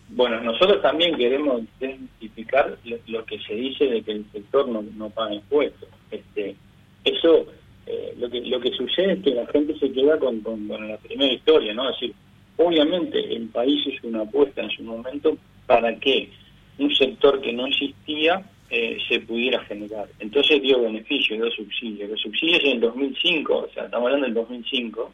Bueno, 0.10 0.40
nosotros 0.42 0.82
también 0.82 1.18
queremos 1.18 1.62
identificar 1.80 2.78
lo, 3.08 3.26
que 3.26 3.40
se 3.40 3.56
dice 3.56 3.86
de 3.86 4.02
que 4.04 4.12
el 4.12 4.26
sector 4.32 4.68
no, 4.70 4.84
no 4.96 5.10
paga 5.10 5.34
impuestos. 5.34 5.90
Este, 6.12 6.56
eso, 7.04 7.48
eh, 7.86 8.14
lo 8.18 8.30
que 8.30 8.42
lo 8.42 8.60
que 8.60 8.72
sucede 8.72 9.14
es 9.14 9.24
que 9.24 9.32
la 9.32 9.46
gente 9.48 9.78
se 9.78 9.92
queda 9.92 10.18
con, 10.18 10.42
con, 10.42 10.68
la 10.68 10.98
primera 10.98 11.34
historia, 11.34 11.74
¿no? 11.74 11.88
Decir, 11.88 12.14
obviamente 12.58 13.20
el 13.36 13.48
país 13.50 13.86
hizo 13.86 14.08
una 14.08 14.22
apuesta 14.22 14.62
en 14.62 14.70
su 14.72 14.84
momento 14.84 15.38
para 15.66 15.96
que 16.00 16.30
un 16.78 16.94
sector 16.96 17.42
que 17.42 17.54
no 17.54 17.68
existía 17.68 18.44
eh, 18.70 18.98
se 19.08 19.20
pudiera 19.20 19.64
generar. 19.66 20.08
Entonces 20.20 20.62
dio 20.62 20.82
beneficios, 20.82 21.40
dio 21.40 21.52
subsidios. 21.52 22.10
Los 22.10 22.22
subsidios 22.22 22.64
en 22.64 22.72
el 22.72 22.80
2005, 22.82 23.56
o 23.56 23.70
sea, 23.74 23.86
estamos 23.86 24.08
hablando 24.08 24.26
del 24.26 24.34
2005, 24.34 25.14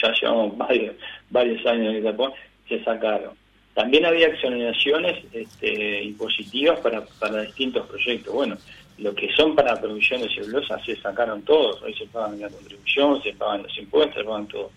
ya 0.00 0.12
llevamos 0.20 0.56
varios, 0.56 1.66
años 1.66 1.94
de 1.94 2.02
Japón, 2.02 2.32
se 2.68 2.82
sacaron. 2.84 3.32
También 3.74 4.06
había 4.06 4.28
exoneraciones 4.28 5.22
este, 5.32 6.04
impositivas 6.04 6.80
para, 6.80 7.04
para 7.18 7.42
distintos 7.42 7.86
proyectos. 7.86 8.32
Bueno, 8.32 8.56
lo 8.98 9.14
que 9.14 9.30
son 9.32 9.54
para 9.54 9.80
producción 9.80 10.22
de 10.22 10.28
celulosa 10.28 10.82
se 10.84 10.96
sacaron 10.96 11.42
todos. 11.42 11.82
Hoy 11.82 11.94
se 11.94 12.06
pagan 12.06 12.40
la 12.40 12.48
contribución, 12.48 13.22
se 13.22 13.32
pagan 13.34 13.62
los 13.62 13.78
impuestos, 13.78 14.16
se 14.16 14.24
pagan 14.24 14.46
todo. 14.46 14.70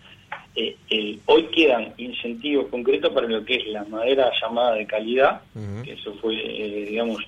Eh, 0.55 1.19
hoy 1.25 1.43
quedan 1.45 1.93
incentivos 1.97 2.67
concretos 2.67 3.13
para 3.13 3.27
lo 3.27 3.45
que 3.45 3.55
es 3.55 3.67
la 3.67 3.85
madera 3.85 4.31
llamada 4.41 4.73
de 4.73 4.85
calidad, 4.85 5.41
que 5.83 5.93
eso 5.93 6.13
fue, 6.15 6.35
eh, 6.35 6.85
digamos, 6.89 7.25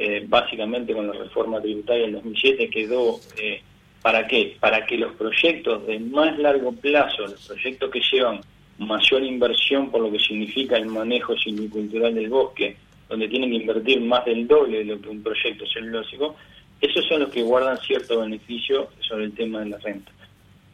eh, 0.00 0.24
básicamente 0.28 0.94
con 0.94 1.08
la 1.08 1.12
reforma 1.12 1.60
tributaria 1.60 2.04
del 2.04 2.12
2007 2.12 2.70
quedó, 2.70 3.18
eh, 3.36 3.60
¿para 4.00 4.28
qué? 4.28 4.56
Para 4.60 4.86
que 4.86 4.96
los 4.96 5.12
proyectos 5.14 5.84
de 5.88 5.98
más 5.98 6.38
largo 6.38 6.70
plazo, 6.70 7.22
los 7.22 7.48
proyectos 7.48 7.90
que 7.90 8.00
llevan 8.12 8.40
mayor 8.78 9.24
inversión 9.24 9.90
por 9.90 10.02
lo 10.02 10.12
que 10.12 10.20
significa 10.20 10.76
el 10.76 10.86
manejo 10.86 11.36
silvicultural 11.36 12.14
del 12.14 12.28
bosque, 12.28 12.76
donde 13.08 13.28
tienen 13.28 13.50
que 13.50 13.56
invertir 13.56 14.00
más 14.00 14.24
del 14.24 14.46
doble 14.46 14.78
de 14.78 14.84
lo 14.84 15.00
que 15.00 15.08
un 15.08 15.22
proyecto 15.22 15.64
celulósico, 15.66 16.36
esos 16.80 17.04
son 17.06 17.20
los 17.20 17.30
que 17.30 17.42
guardan 17.42 17.78
cierto 17.78 18.20
beneficio 18.20 18.88
sobre 19.00 19.24
el 19.24 19.32
tema 19.32 19.60
de 19.60 19.70
la 19.70 19.78
renta. 19.78 20.12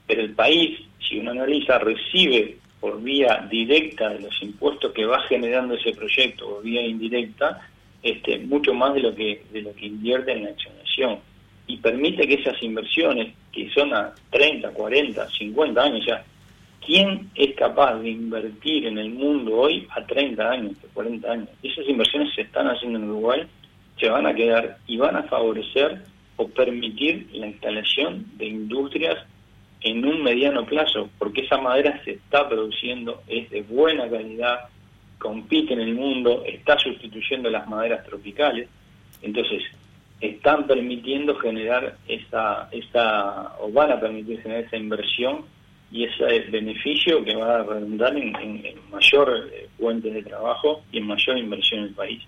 Pero 0.06 0.22
el 0.22 0.34
país, 0.34 0.80
si 0.98 1.18
uno 1.18 1.30
analiza, 1.30 1.78
recibe 1.78 2.58
por 2.80 3.02
vía 3.02 3.46
directa 3.50 4.10
de 4.10 4.20
los 4.20 4.42
impuestos 4.42 4.92
que 4.92 5.06
va 5.06 5.20
generando 5.22 5.74
ese 5.74 5.92
proyecto 5.92 6.58
o 6.58 6.60
vía 6.60 6.82
indirecta, 6.82 7.68
este, 8.02 8.38
mucho 8.40 8.74
más 8.74 8.94
de 8.94 9.00
lo 9.00 9.14
que 9.14 9.42
de 9.50 9.62
lo 9.62 9.74
que 9.74 9.86
invierte 9.86 10.32
en 10.32 10.44
la 10.44 10.50
accionación 10.50 11.20
y 11.66 11.78
permite 11.78 12.28
que 12.28 12.34
esas 12.34 12.62
inversiones 12.62 13.32
que 13.50 13.70
son 13.70 13.94
a 13.94 14.14
30, 14.30 14.70
40, 14.70 15.28
50 15.30 15.82
años, 15.82 16.04
ya 16.06 16.22
¿quién 16.86 17.30
es 17.34 17.54
capaz 17.56 17.96
de 17.96 18.10
invertir 18.10 18.86
en 18.86 18.98
el 18.98 19.10
mundo 19.10 19.56
hoy 19.56 19.86
a 19.90 20.04
30 20.04 20.50
años, 20.50 20.76
a 20.84 20.94
40 20.94 21.30
años? 21.30 21.48
Esas 21.62 21.88
inversiones 21.88 22.34
se 22.34 22.42
están 22.42 22.68
haciendo 22.68 22.98
en 22.98 23.10
Uruguay, 23.10 23.42
se 23.98 24.08
van 24.08 24.26
a 24.26 24.34
quedar 24.34 24.78
y 24.86 24.96
van 24.96 25.16
a 25.16 25.22
favorecer 25.24 26.02
o 26.36 26.48
permitir 26.48 27.28
la 27.32 27.46
instalación 27.46 28.26
de 28.36 28.46
industrias 28.46 29.16
en 29.80 30.04
un 30.04 30.22
mediano 30.22 30.64
plazo, 30.64 31.10
porque 31.18 31.42
esa 31.42 31.58
madera 31.58 32.00
se 32.04 32.12
está 32.12 32.48
produciendo, 32.48 33.22
es 33.28 33.50
de 33.50 33.62
buena 33.62 34.08
calidad, 34.08 34.68
compite 35.18 35.74
en 35.74 35.80
el 35.80 35.94
mundo, 35.94 36.42
está 36.46 36.78
sustituyendo 36.78 37.50
las 37.50 37.68
maderas 37.68 38.04
tropicales, 38.06 38.68
entonces 39.22 39.62
están 40.20 40.66
permitiendo 40.66 41.36
generar 41.36 41.96
esa, 42.08 42.68
esa 42.72 43.56
o 43.60 43.70
van 43.70 43.92
a 43.92 44.00
permitir 44.00 44.40
generar 44.42 44.64
esa 44.64 44.76
inversión 44.76 45.44
y 45.94 46.02
ese 46.02 46.40
beneficio 46.50 47.24
que 47.24 47.36
va 47.36 47.60
a 47.60 47.62
redundar 47.62 48.16
en, 48.16 48.32
mayor 48.90 49.48
eh, 49.52 49.68
fuente 49.78 50.10
de 50.10 50.24
trabajo 50.24 50.82
y 50.90 50.98
en 50.98 51.06
mayor 51.06 51.38
inversión 51.38 51.78
en 51.78 51.86
el 51.86 51.94
país, 51.94 52.20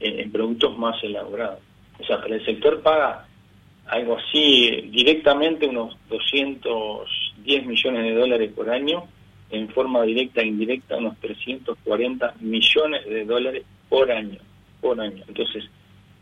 en, 0.00 0.32
productos 0.32 0.76
más 0.76 0.96
elaborados. 1.04 1.60
O 2.00 2.04
sea, 2.04 2.20
para 2.20 2.34
el 2.34 2.44
sector 2.44 2.82
paga 2.82 3.28
algo 3.86 4.18
así 4.18 4.90
directamente 4.90 5.68
unos 5.68 5.96
210 6.08 7.66
millones 7.66 8.02
de 8.02 8.14
dólares 8.14 8.52
por 8.52 8.68
año 8.70 9.04
en 9.50 9.68
forma 9.68 10.02
directa 10.02 10.40
e 10.40 10.46
indirecta 10.46 10.96
unos 10.96 11.16
340 11.20 12.34
millones 12.40 13.06
de 13.06 13.24
dólares 13.24 13.62
por 13.88 14.10
año, 14.10 14.40
por 14.80 15.00
año. 15.00 15.22
Entonces, 15.28 15.70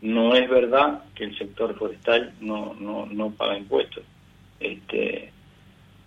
no 0.01 0.35
es 0.35 0.47
verdad 0.47 1.03
que 1.15 1.23
el 1.23 1.35
sector 1.35 1.75
forestal 1.79 2.31
no, 2.41 2.75
no, 2.79 3.07
no 3.07 3.31
paga 3.31 3.57
impuestos. 3.57 4.03
Este, 4.59 5.31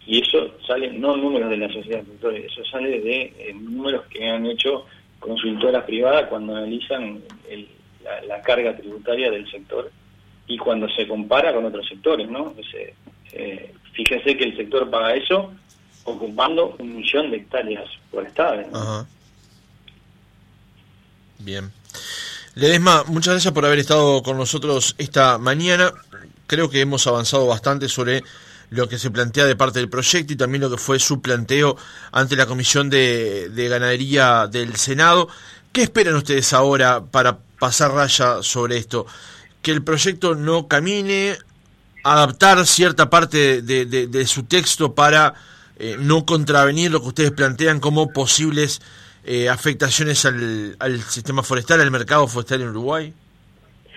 y 0.08 0.22
eso 0.22 0.54
sale, 0.66 0.90
no 0.90 1.18
números 1.18 1.50
de 1.50 1.58
la 1.58 1.70
sociedad 1.70 2.02
de 2.02 2.46
eso 2.46 2.64
sale 2.72 2.98
de 2.98 3.22
eh, 3.38 3.52
números 3.52 4.06
que 4.06 4.26
han 4.26 4.46
hecho 4.46 4.86
consultoras 5.20 5.84
privadas 5.84 6.28
cuando 6.30 6.56
analizan 6.56 7.20
la, 8.26 8.40
carga 8.40 8.74
tributaria 8.74 9.30
del 9.30 9.48
sector 9.50 9.92
y 10.46 10.56
cuando 10.56 10.88
se 10.88 11.06
compara 11.06 11.52
con 11.52 11.66
otros 11.66 11.86
sectores, 11.86 12.26
¿no? 12.30 12.54
eh, 13.32 13.74
fíjense 13.92 14.34
que 14.34 14.44
el 14.44 14.56
sector 14.56 14.88
paga 14.88 15.14
eso 15.14 15.52
ocupando 16.04 16.74
un 16.78 16.96
millón 16.96 17.30
de 17.30 17.36
hectáreas 17.36 17.84
forestales. 18.10 18.66
Ajá. 18.72 19.06
Bien. 21.40 21.70
Ledesma, 22.54 23.04
muchas 23.08 23.34
gracias 23.34 23.52
por 23.52 23.66
haber 23.66 23.78
estado 23.78 24.22
con 24.22 24.38
nosotros 24.38 24.94
esta 24.96 25.36
mañana. 25.36 25.92
Creo 26.46 26.70
que 26.70 26.80
hemos 26.80 27.06
avanzado 27.06 27.46
bastante 27.46 27.90
sobre 27.90 28.22
lo 28.70 28.88
que 28.88 28.98
se 28.98 29.10
plantea 29.10 29.46
de 29.46 29.56
parte 29.56 29.78
del 29.78 29.88
proyecto 29.88 30.32
y 30.32 30.36
también 30.36 30.62
lo 30.62 30.70
que 30.70 30.76
fue 30.76 30.98
su 30.98 31.20
planteo 31.20 31.76
ante 32.12 32.36
la 32.36 32.46
Comisión 32.46 32.90
de, 32.90 33.48
de 33.48 33.68
Ganadería 33.68 34.46
del 34.46 34.76
Senado. 34.76 35.28
¿Qué 35.72 35.82
esperan 35.82 36.16
ustedes 36.16 36.52
ahora 36.52 37.04
para 37.04 37.38
pasar 37.58 37.92
raya 37.92 38.42
sobre 38.42 38.76
esto? 38.76 39.06
Que 39.62 39.70
el 39.70 39.82
proyecto 39.82 40.34
no 40.34 40.68
camine, 40.68 41.38
adaptar 42.04 42.66
cierta 42.66 43.10
parte 43.10 43.62
de, 43.62 44.26
su 44.26 44.44
texto 44.44 44.94
para 44.94 45.34
eh, 45.78 45.96
no 45.98 46.24
contravenir 46.24 46.90
lo 46.90 47.00
que 47.00 47.08
ustedes 47.08 47.32
plantean 47.32 47.80
como 47.80 48.12
posibles 48.12 48.80
eh, 49.24 49.48
afectaciones 49.48 50.24
al 50.24 51.02
sistema 51.08 51.42
forestal, 51.42 51.80
al 51.80 51.90
mercado 51.90 52.26
forestal 52.26 52.62
en 52.62 52.68
Uruguay? 52.68 53.14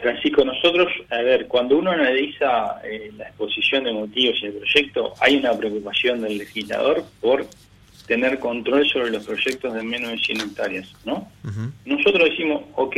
Francisco, 0.02 0.44
nosotros, 0.44 0.88
a 1.10 1.22
ver, 1.22 1.48
cuando 1.48 1.78
uno 1.78 1.92
analiza 1.92 2.82
eh, 2.84 3.12
la 3.18 3.26
exposición 3.26 3.84
de 3.84 3.94
motivos 3.94 4.38
y 4.42 4.48
el 4.48 4.54
proyecto, 4.54 5.14
hay 5.20 5.38
una 5.38 5.54
preocupación 5.54 6.22
del 6.22 6.38
legislador 6.38 7.04
por 7.20 7.46
tener 8.08 8.40
control 8.40 8.86
sobre 8.88 9.12
los 9.12 9.26
proyectos 9.26 9.74
de 9.74 9.84
menos 9.84 10.12
de 10.12 10.18
100 10.18 10.42
hectáreas, 10.42 10.94
¿no? 11.06 11.30
Nosotros 11.86 12.30
decimos, 12.30 12.64
ok, 12.76 12.98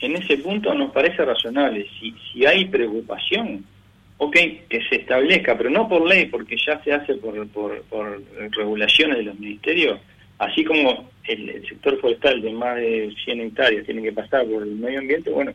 en 0.00 0.16
ese 0.16 0.38
punto 0.38 0.74
nos 0.74 0.90
parece 0.92 1.24
razonable, 1.24 1.86
si, 1.98 2.14
si 2.32 2.46
hay 2.46 2.64
preocupación, 2.64 3.64
ok, 4.16 4.36
que 4.68 4.82
se 4.88 4.96
establezca, 4.96 5.56
pero 5.56 5.70
no 5.70 5.88
por 5.88 6.06
ley, 6.06 6.26
porque 6.26 6.56
ya 6.56 6.82
se 6.82 6.92
hace 6.92 7.14
por, 7.14 7.46
por, 7.48 8.22
regulaciones 8.50 9.18
de 9.18 9.24
los 9.24 9.38
ministerios, 9.38 10.00
así 10.38 10.64
como 10.64 11.08
el, 11.24 11.64
sector 11.68 12.00
forestal 12.00 12.40
de 12.42 12.52
más 12.52 12.76
de 12.76 13.14
100 13.24 13.40
hectáreas 13.40 13.86
tiene 13.86 14.02
que 14.02 14.12
pasar 14.12 14.44
por 14.46 14.62
el 14.62 14.76
medio 14.76 15.00
ambiente, 15.00 15.30
bueno, 15.30 15.52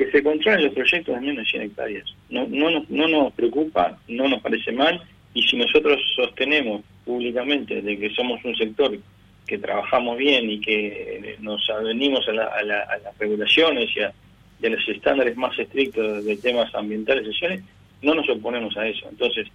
que 0.00 0.10
se 0.10 0.22
controlen 0.22 0.64
los 0.64 0.72
proyectos 0.72 1.14
de 1.14 1.20
menos 1.20 1.44
de 1.44 1.50
100 1.50 1.62
hectáreas. 1.62 2.04
No, 2.30 2.46
no, 2.48 2.70
nos, 2.70 2.88
no 2.88 3.06
nos 3.06 3.34
preocupa, 3.34 3.98
no 4.08 4.28
nos 4.28 4.40
parece 4.40 4.72
mal, 4.72 5.02
y 5.34 5.42
si 5.42 5.58
nosotros 5.58 6.00
sostenemos 6.16 6.80
públicamente 7.04 7.82
de 7.82 7.98
que 7.98 8.08
somos 8.14 8.42
un 8.42 8.56
sector 8.56 8.98
que 9.46 9.58
trabajamos 9.58 10.16
bien 10.16 10.50
y 10.50 10.58
que 10.58 11.36
nos 11.40 11.68
avenimos 11.68 12.26
a, 12.28 12.30
a, 12.30 12.62
las 12.62 13.18
regulaciones 13.18 13.94
y 13.94 14.00
a, 14.00 14.08
a, 14.08 14.68
los 14.70 14.88
estándares 14.88 15.36
más 15.36 15.58
estrictos 15.58 16.24
de 16.24 16.36
temas 16.38 16.74
ambientales 16.74 17.24
y 17.24 17.32
sociales, 17.32 17.62
no 18.00 18.14
nos 18.14 18.26
oponemos 18.30 18.74
a 18.78 18.88
eso. 18.88 19.06
Entonces, 19.10 19.48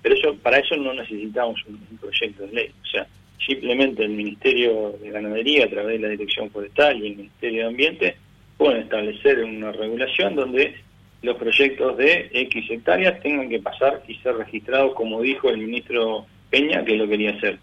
pero 0.00 0.14
eso 0.14 0.34
para 0.36 0.60
eso 0.60 0.76
no 0.76 0.94
necesitamos 0.94 1.60
un, 1.68 1.98
proyecto 1.98 2.46
de 2.46 2.52
ley. 2.54 2.70
O 2.82 2.86
sea, 2.86 3.06
simplemente 3.46 4.02
el 4.02 4.12
Ministerio 4.12 4.94
de 4.98 5.10
Ganadería 5.10 5.66
a 5.66 5.68
través 5.68 6.00
de 6.00 6.08
la 6.08 6.08
Dirección 6.08 6.50
Forestal 6.50 7.02
y 7.02 7.08
el 7.08 7.16
Ministerio 7.16 7.60
de 7.60 7.68
Ambiente 7.68 8.16
pueden 8.60 8.82
establecer 8.82 9.42
una 9.42 9.72
regulación 9.72 10.36
donde 10.36 10.74
los 11.22 11.38
proyectos 11.38 11.96
de 11.96 12.28
X 12.30 12.70
hectáreas 12.70 13.18
tengan 13.22 13.48
que 13.48 13.58
pasar 13.58 14.02
y 14.06 14.16
ser 14.16 14.36
registrados 14.36 14.92
como 14.92 15.22
dijo 15.22 15.48
el 15.48 15.56
ministro 15.56 16.26
Peña 16.50 16.84
que 16.84 16.94
lo 16.94 17.08
quería 17.08 17.30
hacer. 17.30 17.58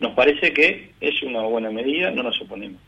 Nos 0.00 0.14
parece 0.14 0.52
que 0.52 0.90
es 1.00 1.22
una 1.22 1.42
buena 1.42 1.70
medida, 1.70 2.10
no 2.10 2.24
nos 2.24 2.40
oponemos. 2.40 2.80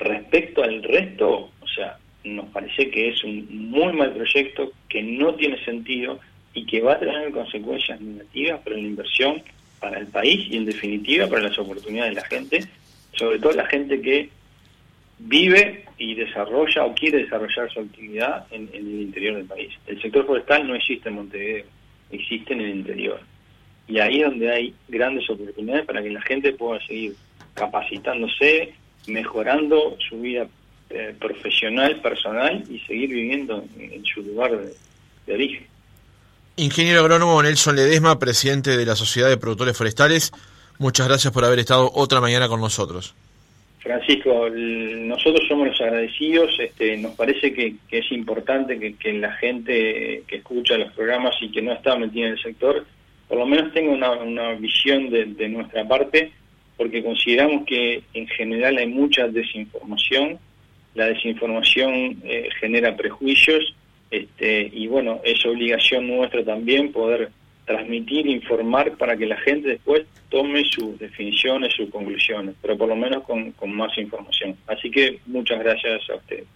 Respecto 0.00 0.64
al 0.64 0.82
resto, 0.82 1.50
o 1.60 1.68
sea, 1.68 1.98
nos 2.24 2.46
parece 2.46 2.90
que 2.90 3.10
es 3.10 3.22
un 3.22 3.46
muy 3.70 3.92
mal 3.92 4.12
proyecto, 4.12 4.72
que 4.88 5.00
no 5.00 5.36
tiene 5.36 5.64
sentido 5.64 6.18
y 6.52 6.66
que 6.66 6.80
va 6.80 6.94
a 6.94 6.98
tener 6.98 7.30
consecuencias 7.30 8.00
negativas 8.00 8.58
para 8.62 8.74
la 8.74 8.82
inversión, 8.82 9.40
para 9.78 10.00
el 10.00 10.08
país 10.08 10.48
y 10.50 10.56
en 10.56 10.64
definitiva 10.64 11.28
para 11.28 11.42
las 11.42 11.58
oportunidades 11.60 12.16
de 12.16 12.20
la 12.20 12.26
gente, 12.26 12.60
sobre 13.12 13.38
todo 13.38 13.52
la 13.52 13.66
gente 13.66 14.00
que 14.00 14.30
vive 15.18 15.84
y 15.98 16.14
desarrolla 16.14 16.84
o 16.84 16.94
quiere 16.94 17.24
desarrollar 17.24 17.70
su 17.72 17.80
actividad 17.80 18.46
en, 18.50 18.68
el 18.72 19.02
interior 19.02 19.36
del 19.36 19.46
país. 19.46 19.72
El 19.86 20.00
sector 20.00 20.26
forestal 20.26 20.66
no 20.66 20.74
existe 20.74 21.08
en 21.08 21.16
Montevideo, 21.16 21.64
existe 22.10 22.52
en 22.52 22.60
el 22.60 22.70
interior. 22.70 23.20
Y 23.86 23.98
ahí 23.98 24.20
es 24.20 24.28
donde 24.28 24.52
hay 24.52 24.74
grandes 24.88 25.28
oportunidades 25.30 25.86
para 25.86 26.02
que 26.02 26.10
la 26.10 26.20
gente 26.22 26.52
pueda 26.52 26.80
seguir 26.86 27.14
capacitándose, 27.54 28.74
mejorando 29.06 29.96
su 30.08 30.20
vida 30.20 30.46
eh, 30.90 31.14
profesional, 31.18 32.00
personal 32.00 32.64
y 32.70 32.78
seguir 32.80 33.10
viviendo 33.10 33.64
en, 33.78 34.04
su 34.04 34.22
lugar 34.22 34.52
de, 34.56 35.34
origen. 35.34 35.66
Ingeniero 36.56 37.00
agrónomo 37.00 37.42
Nelson 37.42 37.76
Ledesma, 37.76 38.18
presidente 38.18 38.76
de 38.76 38.86
la 38.86 38.96
Sociedad 38.96 39.28
de 39.28 39.36
Productores 39.36 39.76
Forestales, 39.76 40.32
muchas 40.78 41.06
gracias 41.08 41.32
por 41.32 41.44
haber 41.44 41.58
estado 41.58 41.90
otra 41.94 42.20
mañana 42.20 42.48
con 42.48 42.60
nosotros. 42.60 43.14
Francisco, 43.88 44.48
nosotros 44.50 45.46
somos 45.48 45.68
los 45.68 45.80
agradecidos, 45.80 46.56
este, 46.60 46.96
nos 46.98 47.14
parece 47.14 47.52
que, 47.52 47.74
es 47.90 48.12
importante 48.12 48.78
que, 48.78 49.12
la 49.14 49.32
gente 49.32 50.22
que 50.26 50.36
escucha 50.36 50.76
los 50.78 50.92
programas 50.92 51.34
y 51.40 51.50
que 51.50 51.62
no 51.62 51.72
está 51.72 51.96
metida 51.96 52.26
en 52.26 52.32
el 52.32 52.42
sector, 52.42 52.86
por 53.26 53.38
lo 53.38 53.46
menos 53.46 53.72
tenga 53.72 53.90
una, 53.92 54.52
visión 54.54 55.10
de, 55.10 55.24
de, 55.26 55.48
nuestra 55.48 55.86
parte, 55.88 56.32
porque 56.76 57.02
consideramos 57.02 57.64
que 57.66 58.02
en 58.14 58.26
general 58.28 58.76
hay 58.76 58.86
mucha 58.86 59.26
desinformación 59.28 60.38
la 60.98 61.06
desinformación 61.06 62.20
eh, 62.24 62.48
genera 62.60 62.96
prejuicios 62.96 63.74
este, 64.10 64.68
y 64.72 64.86
bueno, 64.88 65.20
es 65.24 65.44
obligación 65.46 66.08
nuestra 66.08 66.44
también 66.44 66.92
poder 66.92 67.30
transmitir, 67.68 68.26
informar 68.26 68.96
para 68.96 69.16
que 69.16 69.26
la 69.26 69.36
gente 69.36 69.68
después 69.68 70.06
tome 70.30 70.64
sus 70.64 70.98
definiciones, 70.98 71.74
sus 71.74 71.90
conclusiones, 71.90 72.56
pero 72.60 72.76
por 72.76 72.88
lo 72.88 72.96
menos 72.96 73.22
con, 73.22 73.52
con 73.52 73.72
más 73.72 73.96
información. 73.98 74.56
Así 74.66 74.90
que 74.90 75.20
muchas 75.26 75.60
gracias 75.60 76.08
a 76.10 76.16
ustedes. 76.16 76.48